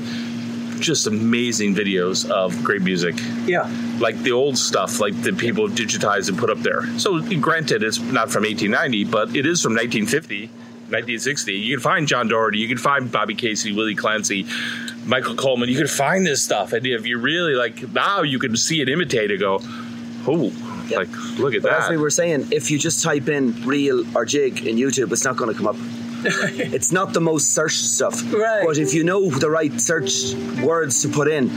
just 0.81 1.07
amazing 1.07 1.75
videos 1.75 2.29
of 2.31 2.65
great 2.65 2.81
music 2.83 3.15
Yeah. 3.47 3.71
like 4.01 4.17
the 4.23 4.33
old 4.33 4.57
stuff, 4.59 4.99
like 4.99 5.15
the 5.23 5.33
people 5.33 5.69
digitized 5.69 6.29
and 6.31 6.39
put 6.39 6.49
up 6.51 6.59
there. 6.61 6.87
So, 6.99 7.21
granted, 7.39 7.83
it's 7.85 8.01
not 8.01 8.31
from 8.33 8.45
1890, 8.45 9.05
but 9.05 9.37
it 9.37 9.45
is 9.47 9.61
from 9.63 9.75
1950, 9.75 10.49
1960. 10.91 11.53
You 11.55 11.77
can 11.77 11.83
find 11.83 12.07
John 12.09 12.29
Doherty, 12.29 12.59
you 12.59 12.69
can 12.69 12.79
find 12.79 13.11
Bobby 13.11 13.35
Casey, 13.35 13.73
Willie 13.73 13.95
Clancy, 13.95 14.47
Michael 15.07 15.35
Coleman. 15.35 15.69
You 15.69 15.77
can 15.77 15.87
find 15.87 16.27
this 16.27 16.43
stuff, 16.43 16.73
and 16.73 16.87
if 16.87 17.07
you 17.07 17.19
really 17.19 17.55
like, 17.55 17.93
now 17.93 18.23
you 18.23 18.39
can 18.39 18.57
see 18.57 18.81
it 18.81 18.89
imitate 18.89 19.31
and 19.31 19.41
go, 19.41 19.61
oh, 20.27 20.53
Yep. 20.89 20.99
like 20.99 21.39
look 21.39 21.55
at 21.55 21.63
But 21.63 21.73
as 21.73 21.85
that. 21.85 21.91
we 21.91 21.97
were 21.99 22.11
saying, 22.11 22.49
if 22.51 22.69
you 22.69 22.77
just 22.79 23.05
type 23.05 23.29
in 23.29 23.53
reel 23.65 24.05
or 24.17 24.25
jig 24.25 24.67
in 24.67 24.75
YouTube, 24.77 25.13
it's 25.13 25.25
not 25.25 25.37
going 25.37 25.49
to 25.53 25.57
come 25.57 25.69
up. 25.69 25.77
It's 26.25 26.93
not 26.93 27.13
the 27.13 27.21
most 27.21 27.55
searched 27.55 27.85
stuff. 27.85 28.23
Right. 28.33 28.65
But 28.67 28.79
if 28.79 28.95
you 28.95 29.05
know 29.05 29.31
the 29.31 29.51
right 29.51 29.81
search 29.81 30.35
words 30.63 31.03
to 31.03 31.09
put 31.09 31.29
in, 31.29 31.49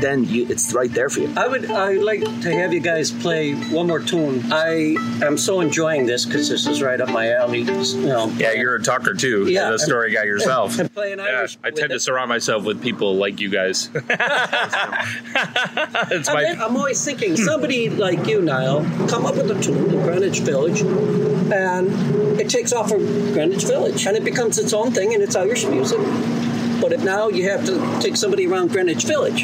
then 0.00 0.24
you, 0.24 0.46
it's 0.48 0.72
right 0.72 0.92
there 0.92 1.08
for 1.08 1.20
you. 1.20 1.32
I 1.36 1.48
would 1.48 1.70
I 1.70 1.94
would 1.96 2.02
like 2.02 2.20
to 2.42 2.52
have 2.52 2.72
you 2.72 2.80
guys 2.80 3.10
play 3.10 3.54
one 3.54 3.86
more 3.86 4.00
tune. 4.00 4.42
I 4.52 4.96
am 5.22 5.36
so 5.38 5.60
enjoying 5.60 6.06
this 6.06 6.24
because 6.24 6.48
this 6.48 6.66
is 6.66 6.82
right 6.82 7.00
up 7.00 7.10
my 7.10 7.32
alley. 7.32 7.60
You 7.60 8.06
know, 8.06 8.28
yeah, 8.36 8.52
you're 8.52 8.76
a 8.76 8.82
talker 8.82 9.14
too. 9.14 9.50
Yeah. 9.50 9.66
You're 9.66 9.74
a 9.74 9.78
story 9.78 10.12
guy 10.12 10.24
yourself. 10.24 10.78
And 10.86 10.92
playing 10.92 11.18
Yeah, 11.18 11.24
Irish. 11.24 11.58
I 11.64 11.68
with 11.70 11.76
tend 11.78 11.90
to 11.90 11.96
it. 11.96 12.00
surround 12.00 12.28
myself 12.28 12.64
with 12.64 12.82
people 12.82 13.16
like 13.16 13.40
you 13.40 13.48
guys. 13.50 13.90
it's 16.10 16.28
I 16.28 16.34
my 16.34 16.42
mean, 16.44 16.60
I'm 16.60 16.76
always 16.76 17.02
thinking 17.04 17.36
somebody 17.36 17.88
like 17.90 18.26
you, 18.26 18.42
Niall, 18.42 18.84
come 19.08 19.26
up 19.26 19.36
with 19.36 19.50
a 19.50 19.60
tune 19.62 19.90
in 19.90 20.02
Greenwich 20.02 20.40
Village, 20.40 20.82
and 21.52 22.40
it 22.40 22.48
takes 22.50 22.72
off 22.72 22.88
from 22.88 23.04
Greenwich 23.32 23.64
Village, 23.64 24.06
and 24.06 24.16
it 24.16 24.24
becomes 24.24 24.58
its 24.58 24.72
own 24.72 24.92
thing, 24.92 25.14
and 25.14 25.22
it's 25.22 25.36
Irish 25.36 25.66
music. 25.66 25.98
But 26.80 26.92
if 26.92 27.02
now 27.02 27.28
you 27.28 27.48
have 27.48 27.64
to 27.66 28.00
take 28.00 28.16
somebody 28.16 28.46
around 28.46 28.70
Greenwich 28.70 29.04
Village, 29.04 29.42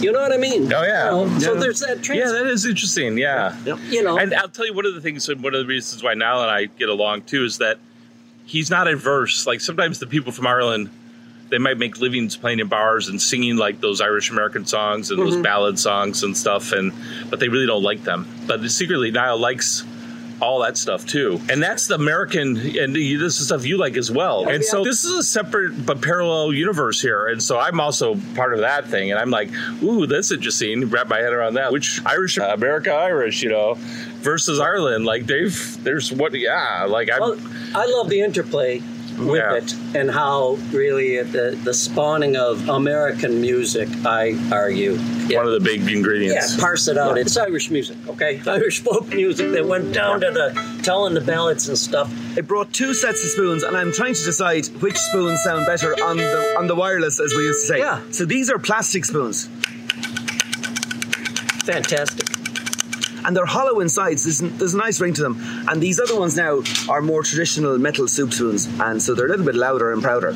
you 0.00 0.12
know 0.12 0.20
what 0.20 0.32
I 0.32 0.36
mean? 0.36 0.72
Oh, 0.72 0.82
yeah. 0.82 1.06
You 1.06 1.26
know, 1.26 1.38
So 1.38 1.54
there's 1.56 1.80
that. 1.80 2.02
Trans- 2.02 2.18
Yeah, 2.20 2.28
that 2.28 2.46
is 2.46 2.64
interesting. 2.64 3.18
Yeah. 3.18 3.56
Yep. 3.64 3.78
You 3.88 4.02
know. 4.02 4.18
And 4.18 4.32
I'll 4.32 4.48
tell 4.48 4.66
you 4.66 4.74
one 4.74 4.86
of 4.86 4.94
the 4.94 5.00
things, 5.00 5.28
and 5.28 5.42
one 5.42 5.54
of 5.54 5.60
the 5.60 5.66
reasons 5.66 6.02
why 6.02 6.14
Niall 6.14 6.42
and 6.42 6.50
I 6.50 6.66
get 6.66 6.88
along 6.88 7.22
too 7.22 7.44
is 7.44 7.58
that 7.58 7.78
he's 8.46 8.70
not 8.70 8.86
adverse. 8.86 9.46
Like 9.46 9.60
sometimes 9.60 9.98
the 9.98 10.06
people 10.06 10.30
from 10.30 10.46
Ireland, 10.46 10.90
they 11.50 11.58
might 11.58 11.78
make 11.78 11.98
livings 11.98 12.36
playing 12.36 12.60
in 12.60 12.68
bars 12.68 13.08
and 13.08 13.20
singing 13.20 13.56
like 13.56 13.80
those 13.80 14.00
Irish 14.00 14.30
American 14.30 14.66
songs 14.66 15.10
and 15.10 15.18
those 15.18 15.34
mm-hmm. 15.34 15.42
ballad 15.42 15.78
songs 15.78 16.22
and 16.22 16.36
stuff, 16.36 16.72
and 16.72 16.92
but 17.28 17.40
they 17.40 17.48
really 17.48 17.66
don't 17.66 17.82
like 17.82 18.04
them. 18.04 18.28
But 18.46 18.68
secretly, 18.70 19.10
Niall 19.10 19.38
likes 19.38 19.84
all 20.40 20.60
that 20.60 20.76
stuff 20.76 21.06
too, 21.06 21.40
and 21.48 21.62
that's 21.62 21.86
the 21.86 21.94
American, 21.94 22.56
and 22.78 22.94
this 22.94 23.40
is 23.40 23.46
stuff 23.46 23.64
you 23.64 23.76
like 23.76 23.96
as 23.96 24.10
well. 24.10 24.48
and 24.48 24.64
so 24.64 24.84
this 24.84 25.04
is 25.04 25.12
a 25.12 25.22
separate 25.22 25.84
but 25.84 26.00
parallel 26.00 26.52
universe 26.52 27.00
here, 27.00 27.26
and 27.26 27.42
so 27.42 27.58
I'm 27.58 27.80
also 27.80 28.16
part 28.34 28.54
of 28.54 28.60
that 28.60 28.86
thing, 28.86 29.10
and 29.10 29.18
I'm 29.18 29.30
like, 29.30 29.50
ooh, 29.82 30.06
that's 30.06 30.30
interesting. 30.30 30.88
Wrap 30.90 31.08
my 31.08 31.18
head 31.18 31.32
around 31.32 31.54
that. 31.54 31.72
Which 31.72 32.00
Irish, 32.04 32.38
uh, 32.38 32.52
America, 32.54 32.92
Irish, 32.92 33.42
you 33.42 33.50
know, 33.50 33.74
versus 34.20 34.60
Ireland, 34.60 35.04
like 35.04 35.26
they've 35.26 35.84
there's 35.84 36.12
what, 36.12 36.32
yeah, 36.34 36.86
like 36.88 37.10
I'm. 37.10 37.20
Well, 37.20 37.38
I 37.74 37.86
love 37.86 38.08
the 38.08 38.20
interplay 38.20 38.82
with 39.18 39.36
Yeah. 39.36 39.54
it 39.56 39.74
and 39.94 40.10
how 40.10 40.58
really 40.72 41.22
the, 41.22 41.58
the 41.64 41.74
spawning 41.74 42.36
of 42.36 42.68
American 42.68 43.40
music, 43.40 43.88
I 44.04 44.36
argue. 44.52 44.96
one 44.96 45.46
of 45.46 45.52
the 45.52 45.60
big 45.60 45.82
Yeah, 45.82 45.96
ingredients. 45.96 46.56
parse 46.58 46.88
it 46.88 46.96
out. 46.98 47.18
It's 47.18 47.36
Irish 47.36 47.70
music, 47.70 47.96
okay? 48.08 48.40
Irish 48.46 48.80
folk 48.80 49.08
music 49.08 49.52
that 49.52 49.66
went 49.66 49.92
down 49.92 50.20
to 50.20 50.30
the 50.30 50.80
telling 50.82 51.14
the 51.14 51.20
ballads 51.20 51.68
and 51.68 51.76
stuff. 51.76 52.12
I 52.36 52.40
brought 52.42 52.72
two 52.72 52.94
sets 52.94 53.22
of 53.24 53.30
spoons, 53.30 53.62
and 53.64 53.76
I'm 53.76 53.92
trying 53.92 54.14
to 54.14 54.24
decide 54.24 54.66
which 54.80 54.96
spoons 54.96 55.42
sound 55.42 55.66
better 55.66 55.92
on 56.04 56.16
the 56.16 56.54
on 56.58 56.66
the 56.68 56.74
wireless, 56.76 57.18
as 57.20 57.32
we 57.34 57.42
used 57.44 57.62
to 57.62 57.66
say. 57.66 57.78
Yeah. 57.80 58.00
So 58.12 58.24
these 58.24 58.48
are 58.50 58.58
plastic 58.58 59.04
spoons, 59.04 59.48
Fantastic. 61.64 62.27
And 63.28 63.36
they're 63.36 63.44
hollow 63.46 63.80
inside. 63.80 64.18
So 64.18 64.30
there's, 64.30 64.58
there's 64.58 64.74
a 64.74 64.78
nice 64.78 64.98
ring 65.00 65.12
to 65.14 65.22
them. 65.22 65.36
And 65.68 65.80
these 65.82 66.00
other 66.00 66.18
ones 66.18 66.34
now 66.34 66.62
are 66.88 67.02
more 67.02 67.22
traditional 67.22 67.76
metal 67.78 68.08
soup 68.08 68.32
spoons, 68.32 68.66
and 68.80 69.02
so 69.02 69.14
they're 69.14 69.26
a 69.26 69.28
little 69.28 69.44
bit 69.44 69.54
louder 69.54 69.92
and 69.92 70.02
prouder. 70.02 70.34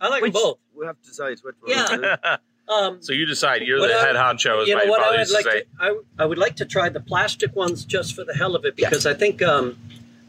I 0.00 0.08
like 0.08 0.22
them 0.22 0.32
both. 0.32 0.58
We 0.78 0.84
have 0.86 1.00
to 1.00 1.08
decide 1.08 1.38
which 1.42 1.56
one. 1.60 1.70
Yeah. 2.02 2.36
Um, 2.66 3.02
So 3.02 3.12
you 3.12 3.26
decide. 3.26 3.60
You're 3.60 3.78
What 3.78 3.88
the 3.88 3.94
I- 3.94 4.06
head 4.06 4.16
honcho, 4.16 4.62
as 4.62 4.68
you 4.68 4.74
my 4.74 4.84
know 4.84 4.90
what 4.90 5.00
I 5.00 5.04
father 5.04 5.16
would 5.18 5.20
used 5.20 5.30
to 5.32 5.36
like 5.36 5.44
say. 5.44 5.60
to, 5.60 5.66
I, 5.80 5.98
I 6.20 6.24
would 6.24 6.38
like 6.38 6.56
to 6.56 6.64
try 6.64 6.88
the 6.88 7.00
plastic 7.00 7.54
ones 7.54 7.84
just 7.84 8.14
for 8.14 8.24
the 8.24 8.32
hell 8.32 8.56
of 8.56 8.64
it 8.64 8.74
because 8.74 9.04
I 9.04 9.12
think 9.12 9.42
um, 9.42 9.76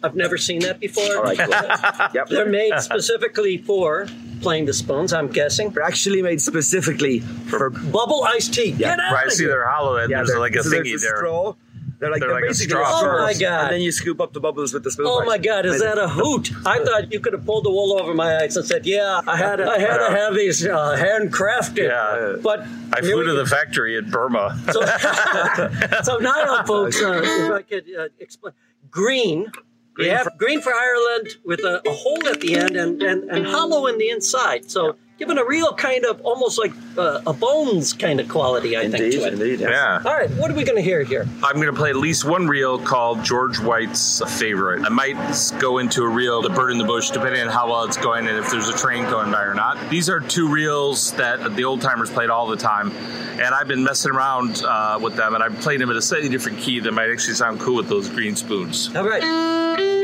I've 0.03 0.17
never 0.17 0.37
seen 0.37 0.59
that 0.63 0.81
before. 0.81 1.15
All 1.15 1.23
right. 1.23 1.37
Cool. 1.37 1.47
yep. 2.13 2.27
They're 2.27 2.45
made 2.49 2.77
specifically 2.81 3.57
for 3.57 4.07
playing 4.41 4.65
the 4.65 4.73
spoons, 4.73 5.13
I'm 5.13 5.27
guessing. 5.27 5.69
They're 5.69 5.83
actually 5.83 6.21
made 6.21 6.41
specifically 6.41 7.19
for. 7.19 7.69
Bubble 7.69 8.23
iced 8.25 8.53
tea. 8.53 8.71
Get 8.71 8.99
out 8.99 9.13
Right, 9.13 9.27
of 9.27 9.33
see, 9.33 9.45
they're 9.45 9.65
hollow, 9.67 9.97
and 9.97 10.09
Yeah, 10.09 10.23
there's 10.23 10.37
like 10.39 10.55
a 10.55 10.63
so 10.63 10.69
there's 10.69 10.87
thingy 10.87 10.95
a 10.95 10.99
there. 10.99 11.17
straw. 11.17 11.55
They're 11.97 12.11
like 12.11 12.19
They're 12.19 12.27
they're, 12.27 12.35
like 12.35 12.43
a 12.43 12.47
basically 12.47 12.71
straw. 12.75 13.01
Oh 13.03 13.21
my 13.21 13.33
God. 13.33 13.63
And 13.65 13.73
then 13.75 13.81
you 13.81 13.91
scoop 13.91 14.19
up 14.19 14.33
the 14.33 14.41
bubbles 14.41 14.73
with 14.73 14.83
the 14.83 14.91
spoon. 14.91 15.05
Oh 15.07 15.23
my 15.23 15.37
God! 15.37 15.65
Is 15.65 15.79
that 15.79 15.97
a 15.97 16.09
hoot? 16.09 16.51
I 16.65 16.83
thought 16.83 17.11
you 17.13 17.21
could 17.21 17.31
have 17.31 17.45
pulled 17.45 17.63
the 17.63 17.71
wool 17.71 17.97
over 17.97 18.13
my 18.13 18.35
eyes 18.41 18.57
and 18.57 18.65
said, 18.65 18.85
"Yeah, 18.85 19.21
I 19.25 19.37
had 19.37 19.55
to, 19.57 19.65
I 19.69 19.79
had 19.79 19.97
to 19.99 20.09
have 20.13 20.35
these 20.35 20.65
uh, 20.65 20.97
handcrafted." 20.97 21.87
Yeah. 21.87 22.35
But 22.43 22.67
I 22.91 22.99
flew 22.99 23.23
to 23.23 23.33
the 23.33 23.45
factory 23.45 23.95
in 23.95 24.09
Burma. 24.09 24.59
So, 24.73 24.81
so 26.03 26.17
now, 26.17 26.63
folks, 26.65 27.01
uh, 27.01 27.21
if 27.23 27.51
I 27.51 27.61
could 27.61 27.85
uh, 27.97 28.07
explain, 28.19 28.53
green. 28.91 29.51
Green 29.95 30.09
have 30.11 30.23
for- 30.23 30.37
green 30.37 30.61
for 30.61 30.73
Ireland 30.73 31.37
with 31.43 31.61
a, 31.61 31.81
a 31.87 31.93
hole 31.93 32.27
at 32.27 32.41
the 32.41 32.55
end 32.55 32.75
and, 32.75 33.01
and, 33.01 33.29
and 33.29 33.45
hollow 33.47 33.87
in 33.87 33.97
the 33.97 34.09
inside. 34.09 34.69
So 34.69 34.95
giving 35.17 35.37
a 35.37 35.45
real 35.45 35.73
kind 35.73 36.05
of 36.05 36.19
almost 36.21 36.59
like 36.59 36.73
uh, 36.97 37.21
a 37.25 37.31
bones 37.33 37.93
kind 37.93 38.19
of 38.19 38.27
quality, 38.27 38.75
I 38.75 38.81
Indeed, 38.81 38.97
think, 38.97 39.13
to 39.13 39.27
it. 39.27 39.33
indeed. 39.33 39.59
Yes. 39.61 39.69
yeah. 39.71 40.01
All 40.09 40.17
right, 40.17 40.29
what 40.31 40.51
are 40.51 40.53
we 40.55 40.63
going 40.65 40.75
to 40.75 40.81
hear 40.81 41.03
here? 41.03 41.25
I'm 41.43 41.55
going 41.55 41.67
to 41.67 41.73
play 41.73 41.89
at 41.89 41.95
least 41.95 42.25
one 42.25 42.47
reel 42.47 42.77
called 42.79 43.23
George 43.23 43.57
White's 43.59 44.21
Favorite. 44.39 44.83
I 44.85 44.89
might 44.89 45.15
go 45.59 45.77
into 45.77 46.03
a 46.03 46.09
reel, 46.09 46.41
The 46.41 46.49
Bird 46.49 46.71
in 46.71 46.77
the 46.77 46.83
Bush, 46.85 47.11
depending 47.11 47.41
on 47.41 47.47
how 47.47 47.67
well 47.69 47.85
it's 47.85 47.97
going 47.97 48.27
and 48.27 48.37
if 48.37 48.51
there's 48.51 48.67
a 48.67 48.77
train 48.77 49.03
going 49.05 49.31
by 49.31 49.43
or 49.43 49.53
not. 49.53 49.89
These 49.89 50.09
are 50.09 50.19
two 50.19 50.49
reels 50.49 51.13
that 51.13 51.55
the 51.55 51.63
old 51.63 51.81
timers 51.81 52.09
played 52.09 52.29
all 52.29 52.47
the 52.47 52.57
time. 52.57 52.91
And 52.91 53.53
I've 53.55 53.67
been 53.67 53.83
messing 53.83 54.11
around 54.11 54.63
uh, 54.65 54.99
with 55.01 55.15
them, 55.15 55.33
and 55.35 55.43
I've 55.43 55.59
played 55.59 55.79
them 55.81 55.89
at 55.89 55.95
a 55.95 56.01
slightly 56.01 56.29
different 56.29 56.59
key 56.59 56.79
that 56.81 56.91
might 56.93 57.09
actually 57.09 57.35
sound 57.35 57.59
cool 57.59 57.75
with 57.75 57.87
those 57.89 58.09
green 58.09 58.35
spoons. 58.35 58.93
All 58.95 59.07
right. 59.07 59.94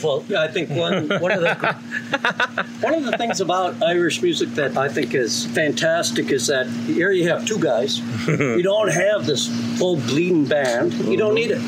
Wonderful. 0.00 0.36
I 0.38 0.48
think 0.48 0.70
one 0.70 1.08
one 1.20 1.32
of 1.32 1.40
the 1.42 1.76
one 2.80 2.94
of 2.94 3.04
the 3.04 3.16
things 3.18 3.40
about 3.40 3.82
Irish 3.82 4.22
music 4.22 4.50
that 4.54 4.76
I 4.76 4.88
think 4.88 5.14
is 5.14 5.46
fantastic 5.46 6.30
is 6.30 6.46
that 6.46 6.66
here 6.66 7.10
you 7.12 7.28
have 7.28 7.44
two 7.44 7.58
guys. 7.58 7.98
you 8.28 8.62
don't 8.62 8.90
have 8.92 9.26
this 9.26 9.48
full 9.78 9.96
bleeding 9.96 10.46
band. 10.46 10.94
You 10.94 11.16
don't 11.16 11.34
need 11.34 11.50
it. 11.50 11.60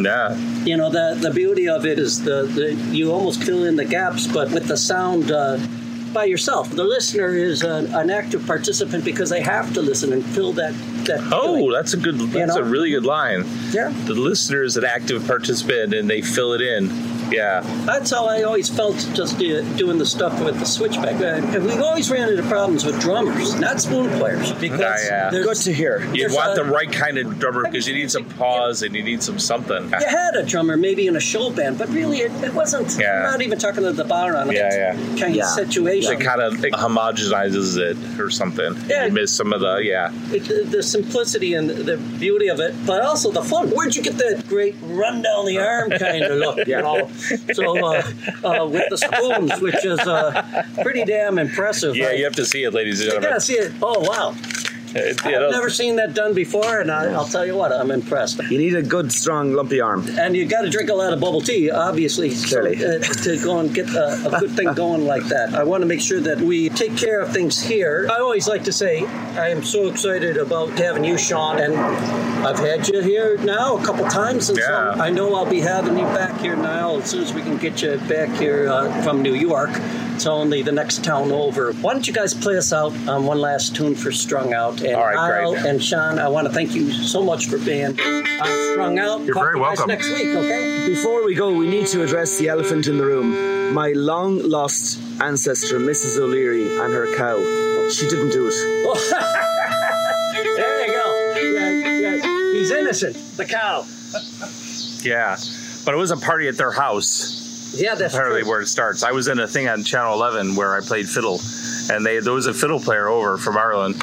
Yeah. 0.00 0.36
You 0.64 0.76
know 0.76 0.90
the 0.90 1.18
the 1.20 1.30
beauty 1.30 1.68
of 1.68 1.84
it 1.86 1.98
is 1.98 2.22
the, 2.22 2.44
the 2.46 2.74
you 2.96 3.12
almost 3.12 3.42
fill 3.44 3.64
in 3.64 3.76
the 3.76 3.84
gaps, 3.84 4.26
but 4.26 4.50
with 4.52 4.66
the 4.68 4.76
sound. 4.76 5.30
Uh, 5.30 5.58
by 6.12 6.24
yourself. 6.24 6.70
The 6.70 6.84
listener 6.84 7.34
is 7.34 7.62
an, 7.62 7.92
an 7.94 8.08
active 8.08 8.46
participant 8.46 9.04
because 9.04 9.28
they 9.28 9.42
have 9.42 9.74
to 9.74 9.82
listen 9.82 10.14
and 10.14 10.24
fill 10.24 10.54
that. 10.54 10.72
that 11.04 11.20
Oh, 11.30 11.56
feeling. 11.56 11.72
that's 11.72 11.92
a 11.92 11.98
good. 11.98 12.14
That's 12.30 12.54
know? 12.56 12.62
a 12.62 12.64
really 12.64 12.90
good 12.90 13.04
line. 13.04 13.44
yeah. 13.70 13.92
The 14.06 14.14
listener 14.14 14.62
is 14.62 14.78
an 14.78 14.84
active 14.86 15.26
participant, 15.26 15.92
and 15.92 16.08
they 16.08 16.22
fill 16.22 16.54
it 16.54 16.62
in. 16.62 16.88
Yeah. 17.30 17.60
That's 17.84 18.10
how 18.10 18.26
I 18.26 18.42
always 18.42 18.68
felt 18.68 18.96
just 19.14 19.38
doing 19.38 19.98
the 19.98 20.06
stuff 20.06 20.42
with 20.44 20.58
the 20.58 20.64
switchback. 20.66 21.20
And 21.20 21.64
we 21.64 21.72
always 21.78 22.10
ran 22.10 22.28
into 22.28 22.42
problems 22.44 22.84
with 22.84 23.00
drummers, 23.00 23.54
not 23.58 23.80
spoon 23.80 24.08
players, 24.18 24.52
because 24.52 24.80
Ah, 24.80 25.06
yeah. 25.06 25.30
Good 25.30 25.56
to 25.56 25.72
hear. 25.72 26.04
You 26.14 26.28
want 26.34 26.52
a- 26.52 26.62
the 26.62 26.64
right 26.64 26.90
kind 26.90 27.18
of 27.18 27.38
drummer 27.38 27.64
because 27.64 27.86
you 27.88 27.94
need 27.94 28.10
some 28.10 28.24
pause 28.24 28.82
and 28.82 28.94
you 28.94 29.02
need 29.02 29.22
some 29.22 29.38
something. 29.38 29.84
You 29.90 30.06
had 30.06 30.36
a 30.36 30.42
drummer 30.44 30.76
maybe 30.76 31.06
in 31.06 31.16
a 31.16 31.20
show 31.20 31.50
band, 31.50 31.78
but 31.78 31.88
really 31.90 32.18
it, 32.18 32.32
it 32.44 32.54
wasn't. 32.54 32.96
Yeah. 32.98 33.24
I'm 33.24 33.32
not 33.32 33.42
even 33.42 33.58
talking 33.58 33.82
to 33.82 33.92
the 33.92 34.04
bar 34.04 34.36
on 34.36 34.50
Yeah, 34.52 34.68
it 34.92 34.96
yeah. 34.98 35.16
kind 35.20 35.34
Yeah. 35.34 35.44
of 35.44 35.50
situation. 35.50 36.12
It 36.12 36.20
kind 36.24 36.40
of 36.40 36.54
homogenizes 36.54 37.76
it 37.78 38.20
or 38.20 38.30
something. 38.30 38.76
Yeah. 38.88 39.06
You 39.06 39.12
miss 39.12 39.32
some 39.32 39.52
of 39.52 39.60
the 39.60 39.76
yeah. 39.82 40.10
It, 40.32 40.44
the, 40.44 40.64
the 40.64 40.82
simplicity 40.82 41.54
and 41.54 41.70
the 41.70 41.96
beauty 42.18 42.48
of 42.48 42.60
it, 42.60 42.74
but 42.86 43.02
also 43.02 43.30
the 43.30 43.42
fun. 43.42 43.68
Where'd 43.70 43.94
you 43.94 44.02
get 44.02 44.16
that 44.18 44.46
great 44.48 44.74
run 44.82 45.22
down 45.22 45.46
the 45.46 45.58
arm 45.58 45.90
kind 45.98 46.22
of 46.24 46.38
look? 46.38 46.66
You 46.66 46.78
know, 46.82 47.10
so 47.54 47.84
uh, 47.84 48.02
uh, 48.44 48.66
with 48.66 48.84
the 48.90 48.96
spoons, 48.98 49.60
which 49.60 49.84
is 49.84 49.98
uh, 50.00 50.64
pretty 50.82 51.04
damn 51.04 51.38
impressive. 51.38 51.96
Yeah, 51.96 52.08
I- 52.08 52.12
you 52.12 52.24
have 52.24 52.34
to 52.36 52.44
see 52.46 52.64
it, 52.64 52.72
ladies 52.74 53.00
and 53.00 53.10
gentlemen. 53.10 53.22
You 53.24 53.28
gotta 53.30 53.40
see 53.40 53.54
it. 53.54 53.72
Oh 53.82 54.00
wow! 54.00 54.34
It- 54.94 55.24
you 55.24 55.36
I've 55.36 55.50
never 55.50 55.70
seen 55.70 55.96
that 55.96 56.14
done 56.14 56.34
before, 56.34 56.80
and 56.80 56.90
I, 56.90 57.12
I'll 57.12 57.26
tell 57.26 57.44
you 57.44 57.54
what, 57.56 57.72
I'm 57.72 57.90
impressed. 57.90 58.40
You 58.50 58.58
need 58.58 58.74
a 58.74 58.82
good, 58.82 59.12
strong, 59.12 59.52
lumpy 59.52 59.80
arm. 59.80 60.06
And 60.18 60.36
you've 60.36 60.50
got 60.50 60.62
to 60.62 60.70
drink 60.70 60.90
a 60.90 60.94
lot 60.94 61.12
of 61.12 61.20
bubble 61.20 61.40
tea, 61.40 61.70
obviously, 61.70 62.30
so, 62.30 62.60
uh, 62.60 62.98
to 63.24 63.40
go 63.42 63.58
and 63.60 63.74
get 63.74 63.88
a, 63.90 64.28
a 64.36 64.40
good 64.40 64.50
thing 64.52 64.72
going 64.74 65.04
like 65.06 65.24
that. 65.24 65.54
I 65.54 65.64
want 65.64 65.82
to 65.82 65.86
make 65.86 66.00
sure 66.00 66.20
that 66.20 66.38
we 66.40 66.68
take 66.70 66.96
care 66.96 67.20
of 67.20 67.32
things 67.32 67.60
here. 67.60 68.08
I 68.10 68.16
always 68.18 68.46
like 68.48 68.64
to 68.64 68.72
say 68.72 69.04
I 69.04 69.48
am 69.50 69.62
so 69.62 69.88
excited 69.88 70.36
about 70.36 70.70
having 70.78 71.04
you, 71.04 71.18
Sean, 71.18 71.58
and 71.58 71.74
I've 72.46 72.58
had 72.58 72.86
you 72.88 73.00
here 73.02 73.36
now 73.38 73.76
a 73.76 73.84
couple 73.84 74.06
times, 74.08 74.48
and 74.50 74.58
Yeah. 74.58 74.94
so 74.94 75.00
I 75.00 75.10
know 75.10 75.34
I'll 75.34 75.44
be 75.50 75.60
having 75.60 75.98
you 75.98 76.04
back 76.06 76.38
here 76.40 76.56
now 76.56 76.96
as 76.98 77.10
soon 77.10 77.22
as 77.22 77.32
we 77.34 77.42
can 77.42 77.56
get 77.58 77.82
you 77.82 77.96
back 78.08 78.28
here 78.38 78.68
uh, 78.68 79.02
from 79.02 79.22
New 79.22 79.34
York. 79.34 79.70
It's 80.14 80.26
only 80.26 80.62
the 80.62 80.72
next 80.72 81.04
town 81.04 81.30
over. 81.30 81.72
Why 81.74 81.92
don't 81.92 82.06
you 82.06 82.14
guys 82.14 82.32
play 82.32 82.56
us 82.56 82.72
out 82.72 82.92
on 83.06 83.26
one 83.26 83.38
last 83.38 83.76
tune 83.76 83.94
for 83.94 84.10
Strung 84.10 84.54
Out? 84.54 84.75
And 84.84 84.94
All 84.94 85.04
right, 85.04 85.40
Al 85.42 85.52
great. 85.52 85.64
and 85.64 85.82
Sean, 85.82 86.18
I 86.18 86.28
want 86.28 86.46
to 86.46 86.52
thank 86.52 86.74
you 86.74 86.92
so 86.92 87.22
much 87.22 87.46
for 87.46 87.58
being 87.58 87.98
on 87.98 88.24
Strung 88.72 88.98
Out. 88.98 89.22
You're 89.22 89.34
Talk 89.34 89.42
very 89.44 89.54
to 89.54 89.58
you 89.58 89.64
guys 89.64 89.78
welcome. 89.78 89.88
Next 89.88 90.08
week, 90.10 90.28
okay? 90.36 90.86
Before 90.88 91.24
we 91.24 91.34
go, 91.34 91.54
we 91.54 91.66
need 91.68 91.86
to 91.88 92.02
address 92.02 92.38
the 92.38 92.48
elephant 92.48 92.86
in 92.86 92.98
the 92.98 93.06
room. 93.06 93.72
My 93.72 93.92
long 93.92 94.38
lost 94.48 95.00
ancestor, 95.20 95.78
Mrs. 95.78 96.18
O'Leary, 96.18 96.78
and 96.78 96.92
her 96.92 97.14
cow. 97.16 97.38
She 97.90 98.08
didn't 98.08 98.30
do 98.30 98.48
it. 98.48 98.54
there 100.56 100.86
you 100.86 100.92
go. 100.92 101.40
Yeah, 101.40 101.70
yeah. 102.18 102.52
He's 102.52 102.70
innocent. 102.70 103.16
The 103.36 103.44
cow. 103.46 103.84
yeah. 105.02 105.36
But 105.84 105.94
it 105.94 105.98
was 105.98 106.10
a 106.10 106.16
party 106.16 106.48
at 106.48 106.56
their 106.56 106.72
house. 106.72 107.44
Yeah, 107.74 107.94
that's 107.94 108.14
apparently 108.14 108.42
true. 108.42 108.50
where 108.50 108.60
it 108.60 108.66
starts. 108.66 109.02
I 109.02 109.12
was 109.12 109.28
in 109.28 109.38
a 109.38 109.46
thing 109.46 109.68
on 109.68 109.84
Channel 109.84 110.14
11 110.14 110.56
where 110.56 110.74
I 110.76 110.80
played 110.80 111.08
fiddle, 111.08 111.40
and 111.90 112.04
they 112.06 112.20
there 112.20 112.32
was 112.32 112.46
a 112.46 112.54
fiddle 112.54 112.80
player 112.80 113.08
over 113.08 113.36
from 113.38 113.56
Ireland. 113.56 114.02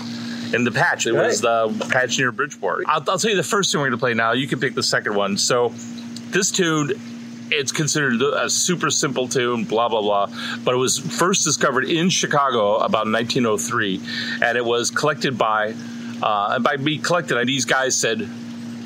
In 0.54 0.64
the 0.64 0.72
patch, 0.72 1.08
it 1.08 1.14
was 1.14 1.42
the 1.42 1.88
patch 1.90 2.20
near 2.20 2.32
Bridgeport. 2.32 2.86
I'll, 2.88 3.04
I'll 3.08 3.18
tell 3.18 3.32
you 3.32 3.38
the 3.38 3.44
first 3.44 3.72
tune 3.72 3.82
we're 3.82 3.88
going 3.88 3.98
to 3.98 4.02
play 4.02 4.14
now. 4.14 4.34
You 4.34 4.48
can 4.48 4.60
pick 4.60 4.76
the 4.76 4.84
second 4.84 5.16
one. 5.16 5.38
So, 5.38 5.70
this 6.30 6.52
tune, 6.52 6.94
it's 7.52 7.72
considered 7.72 8.22
a 8.22 8.50
super 8.50 8.90
simple 8.92 9.28
tune, 9.28 9.64
blah 9.64 9.90
blah 9.90 10.02
blah. 10.02 10.28
But 10.64 10.76
it 10.76 10.78
was 10.78 11.00
first 11.00 11.44
discovered 11.44 11.86
in 11.86 12.10
Chicago 12.10 12.76
about 12.76 13.08
1903, 13.08 14.02
and 14.44 14.58
it 14.58 14.64
was 14.64 14.92
collected 14.92 15.38
by, 15.38 15.74
uh, 16.22 16.54
and 16.56 16.64
by 16.64 16.78
me 16.78 17.00
collected, 17.00 17.46
these 17.48 17.66
guys 17.66 17.96
said, 17.98 18.30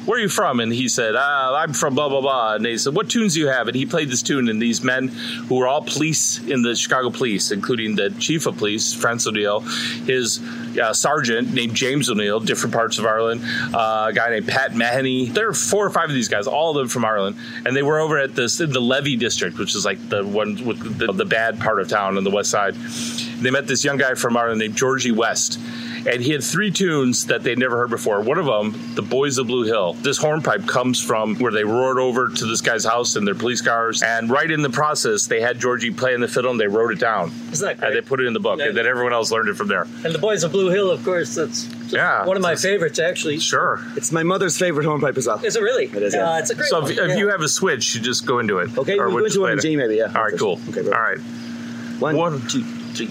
where 0.07 0.17
are 0.17 0.21
you 0.21 0.29
from? 0.29 0.61
And 0.61 0.73
he 0.73 0.87
said, 0.87 1.15
uh, 1.15 1.53
I'm 1.53 1.73
from 1.73 1.93
blah, 1.93 2.07
blah, 2.07 2.21
blah. 2.21 2.55
And 2.55 2.63
they 2.63 2.77
said, 2.77 2.95
what 2.95 3.09
tunes 3.09 3.33
do 3.33 3.41
you 3.41 3.47
have? 3.47 3.67
And 3.67 3.75
he 3.75 3.85
played 3.85 4.09
this 4.09 4.23
tune. 4.23 4.47
And 4.47 4.61
these 4.61 4.81
men 4.81 5.09
who 5.09 5.55
were 5.55 5.67
all 5.67 5.81
police 5.81 6.39
in 6.39 6.61
the 6.61 6.77
Chicago 6.77 7.09
police, 7.09 7.51
including 7.51 7.97
the 7.97 8.11
chief 8.11 8.45
of 8.45 8.57
police, 8.57 8.93
Francis 8.93 9.27
O'Neill, 9.27 9.59
his 9.59 10.39
uh, 10.79 10.93
sergeant 10.93 11.53
named 11.53 11.75
James 11.75 12.09
O'Neill, 12.09 12.39
different 12.39 12.73
parts 12.73 12.99
of 12.99 13.05
Ireland, 13.05 13.41
uh, 13.75 14.07
a 14.09 14.13
guy 14.13 14.29
named 14.29 14.47
Pat 14.47 14.73
Mahoney. 14.73 15.27
There 15.27 15.47
were 15.47 15.53
four 15.53 15.85
or 15.85 15.89
five 15.89 16.07
of 16.07 16.15
these 16.15 16.29
guys, 16.29 16.47
all 16.47 16.71
of 16.71 16.77
them 16.77 16.87
from 16.87 17.03
Ireland. 17.03 17.35
And 17.65 17.75
they 17.75 17.83
were 17.83 17.99
over 17.99 18.17
at 18.17 18.33
this, 18.33 18.59
the 18.59 18.67
Levee 18.67 19.17
district, 19.17 19.57
which 19.59 19.75
is 19.75 19.83
like 19.83 20.07
the 20.07 20.25
one 20.25 20.65
with 20.65 20.99
the, 20.99 21.11
the 21.11 21.25
bad 21.25 21.59
part 21.59 21.81
of 21.81 21.89
town 21.89 22.15
on 22.15 22.23
the 22.23 22.31
west 22.31 22.49
side. 22.49 22.75
They 22.75 23.51
met 23.51 23.67
this 23.67 23.83
young 23.83 23.97
guy 23.97 24.13
from 24.13 24.37
Ireland 24.37 24.59
named 24.59 24.77
Georgie 24.77 25.11
West 25.11 25.59
and 26.05 26.21
he 26.21 26.31
had 26.31 26.43
three 26.43 26.71
tunes 26.71 27.25
that 27.27 27.43
they'd 27.43 27.57
never 27.57 27.77
heard 27.77 27.89
before. 27.89 28.21
One 28.21 28.37
of 28.37 28.45
them, 28.45 28.75
"The 28.95 29.01
Boys 29.01 29.37
of 29.37 29.47
Blue 29.47 29.63
Hill." 29.63 29.93
This 30.01 30.17
hornpipe 30.17 30.67
comes 30.67 31.01
from 31.01 31.35
where 31.37 31.51
they 31.51 31.63
roared 31.63 31.97
over 31.99 32.27
to 32.29 32.45
this 32.45 32.61
guy's 32.61 32.83
house 32.85 33.15
in 33.15 33.25
their 33.25 33.35
police 33.35 33.61
cars, 33.61 34.01
and 34.03 34.29
right 34.29 34.49
in 34.49 34.61
the 34.61 34.69
process, 34.69 35.25
they 35.27 35.41
had 35.41 35.59
Georgie 35.59 35.91
playing 35.91 36.21
the 36.21 36.27
fiddle, 36.27 36.51
and 36.51 36.59
they 36.59 36.67
wrote 36.67 36.91
it 36.91 36.99
down, 36.99 37.31
Isn't 37.51 37.79
that 37.79 37.85
and 37.87 37.95
they 37.95 38.01
put 38.01 38.19
it 38.19 38.25
in 38.27 38.33
the 38.33 38.39
book, 38.39 38.59
Yeah. 38.59 38.67
and 38.67 38.77
then 38.77 38.85
everyone 38.85 39.13
else 39.13 39.31
learned 39.31 39.49
it 39.49 39.55
from 39.57 39.67
there. 39.67 39.87
And 40.03 40.13
the 40.13 40.19
Boys 40.19 40.43
of 40.43 40.51
Blue 40.51 40.69
Hill, 40.69 40.89
of 40.91 41.03
course, 41.03 41.35
that's 41.35 41.67
Yeah. 41.89 42.25
one 42.25 42.35
of 42.35 42.43
my 42.43 42.55
favorites, 42.55 42.99
actually. 42.99 43.39
Sure. 43.39 43.81
It's 43.95 44.11
my 44.11 44.23
mother's 44.23 44.57
favorite 44.57 44.85
hornpipe 44.85 45.17
as 45.17 45.27
well. 45.27 45.39
Is 45.43 45.55
it 45.55 45.61
really? 45.61 45.85
It 45.85 46.03
is, 46.03 46.13
yeah. 46.13 46.31
Uh, 46.33 46.37
it's 46.39 46.49
a 46.49 46.55
great 46.55 46.69
So 46.69 46.81
one. 46.81 46.91
if, 46.91 46.97
if 46.97 47.07
yeah. 47.09 47.15
you 47.17 47.29
have 47.29 47.41
a 47.41 47.47
switch, 47.47 47.95
you 47.95 48.01
just 48.01 48.25
go 48.25 48.39
into 48.39 48.59
it. 48.59 48.69
Okay, 48.77 48.97
Or 48.97 49.07
we'll 49.07 49.15
we'll 49.15 49.23
go 49.23 49.27
just 49.27 49.35
into 49.35 49.41
one 49.41 49.51
in. 49.53 49.59
G 49.59 49.75
maybe, 49.75 49.95
yeah. 49.95 50.11
All 50.15 50.23
right, 50.23 50.37
cool. 50.37 50.59
Okay, 50.69 50.81
great. 50.83 50.93
All 50.93 51.01
right. 51.01 51.19
One, 51.99 52.15
One. 52.17 52.41
two, 52.47 52.63
three. 52.93 53.09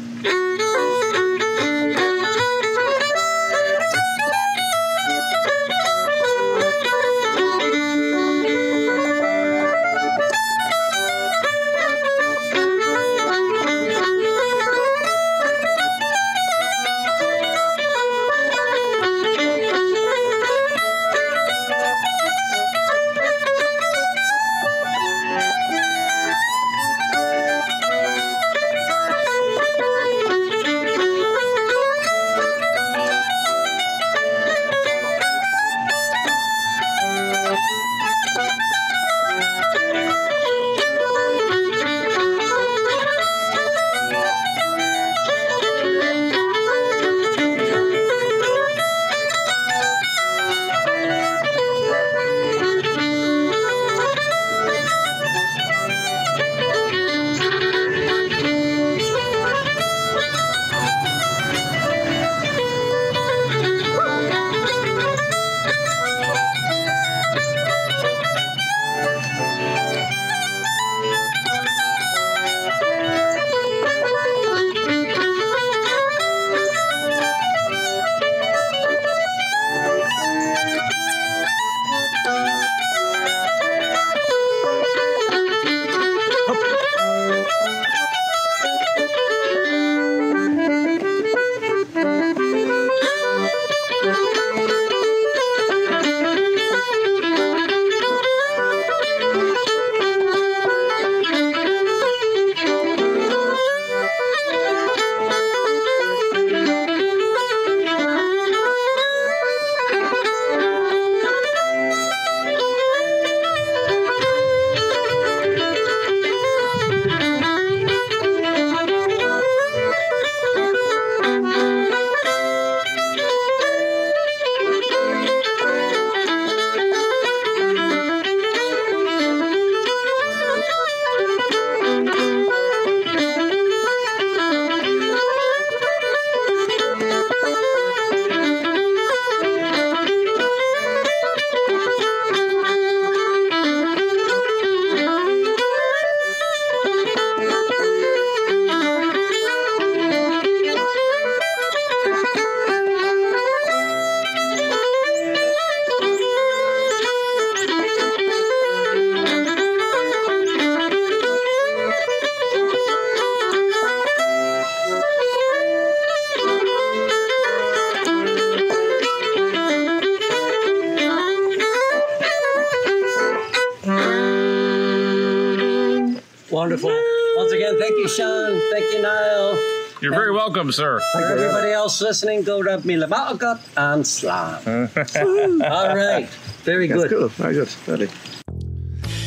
Wonderful. 176.82 177.02
Once 177.36 177.52
again, 177.52 177.78
thank 177.78 177.96
you, 177.96 178.08
Sean. 178.08 178.60
Thank 178.70 178.92
you, 178.92 179.02
Niall. 179.02 179.58
You're 180.02 180.12
very 180.12 180.32
welcome, 180.32 180.72
sir. 180.72 181.00
For 181.12 181.24
everybody 181.24 181.72
else 181.72 182.00
listening, 182.02 182.42
go 182.42 182.62
to 182.62 182.78
Milamaogot 182.78 183.60
and 183.76 184.06
Slam. 184.06 184.90
All 185.62 185.96
right. 185.96 186.28
Very 186.64 186.86
That's 186.86 187.04
good. 187.04 187.10
cool. 187.10 187.28
Very 187.28 187.54
good. 187.54 187.68
Really. 187.86 188.08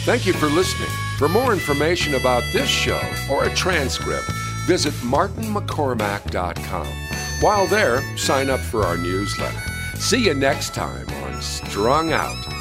Thank 0.05 0.25
you 0.25 0.33
for 0.33 0.47
listening. 0.47 0.89
For 1.17 1.27
more 1.27 1.53
information 1.53 2.15
about 2.15 2.43
this 2.53 2.69
show 2.69 3.01
or 3.31 3.45
a 3.45 3.55
transcript, 3.55 4.29
visit 4.65 4.93
martinmccormack.com. 4.95 6.87
While 7.41 7.67
there, 7.67 8.17
sign 8.17 8.49
up 8.49 8.59
for 8.59 8.83
our 8.83 8.97
newsletter. 8.97 9.59
See 9.95 10.25
you 10.25 10.33
next 10.33 10.73
time 10.73 11.09
on 11.23 11.41
Strung 11.41 12.11
Out. 12.13 12.58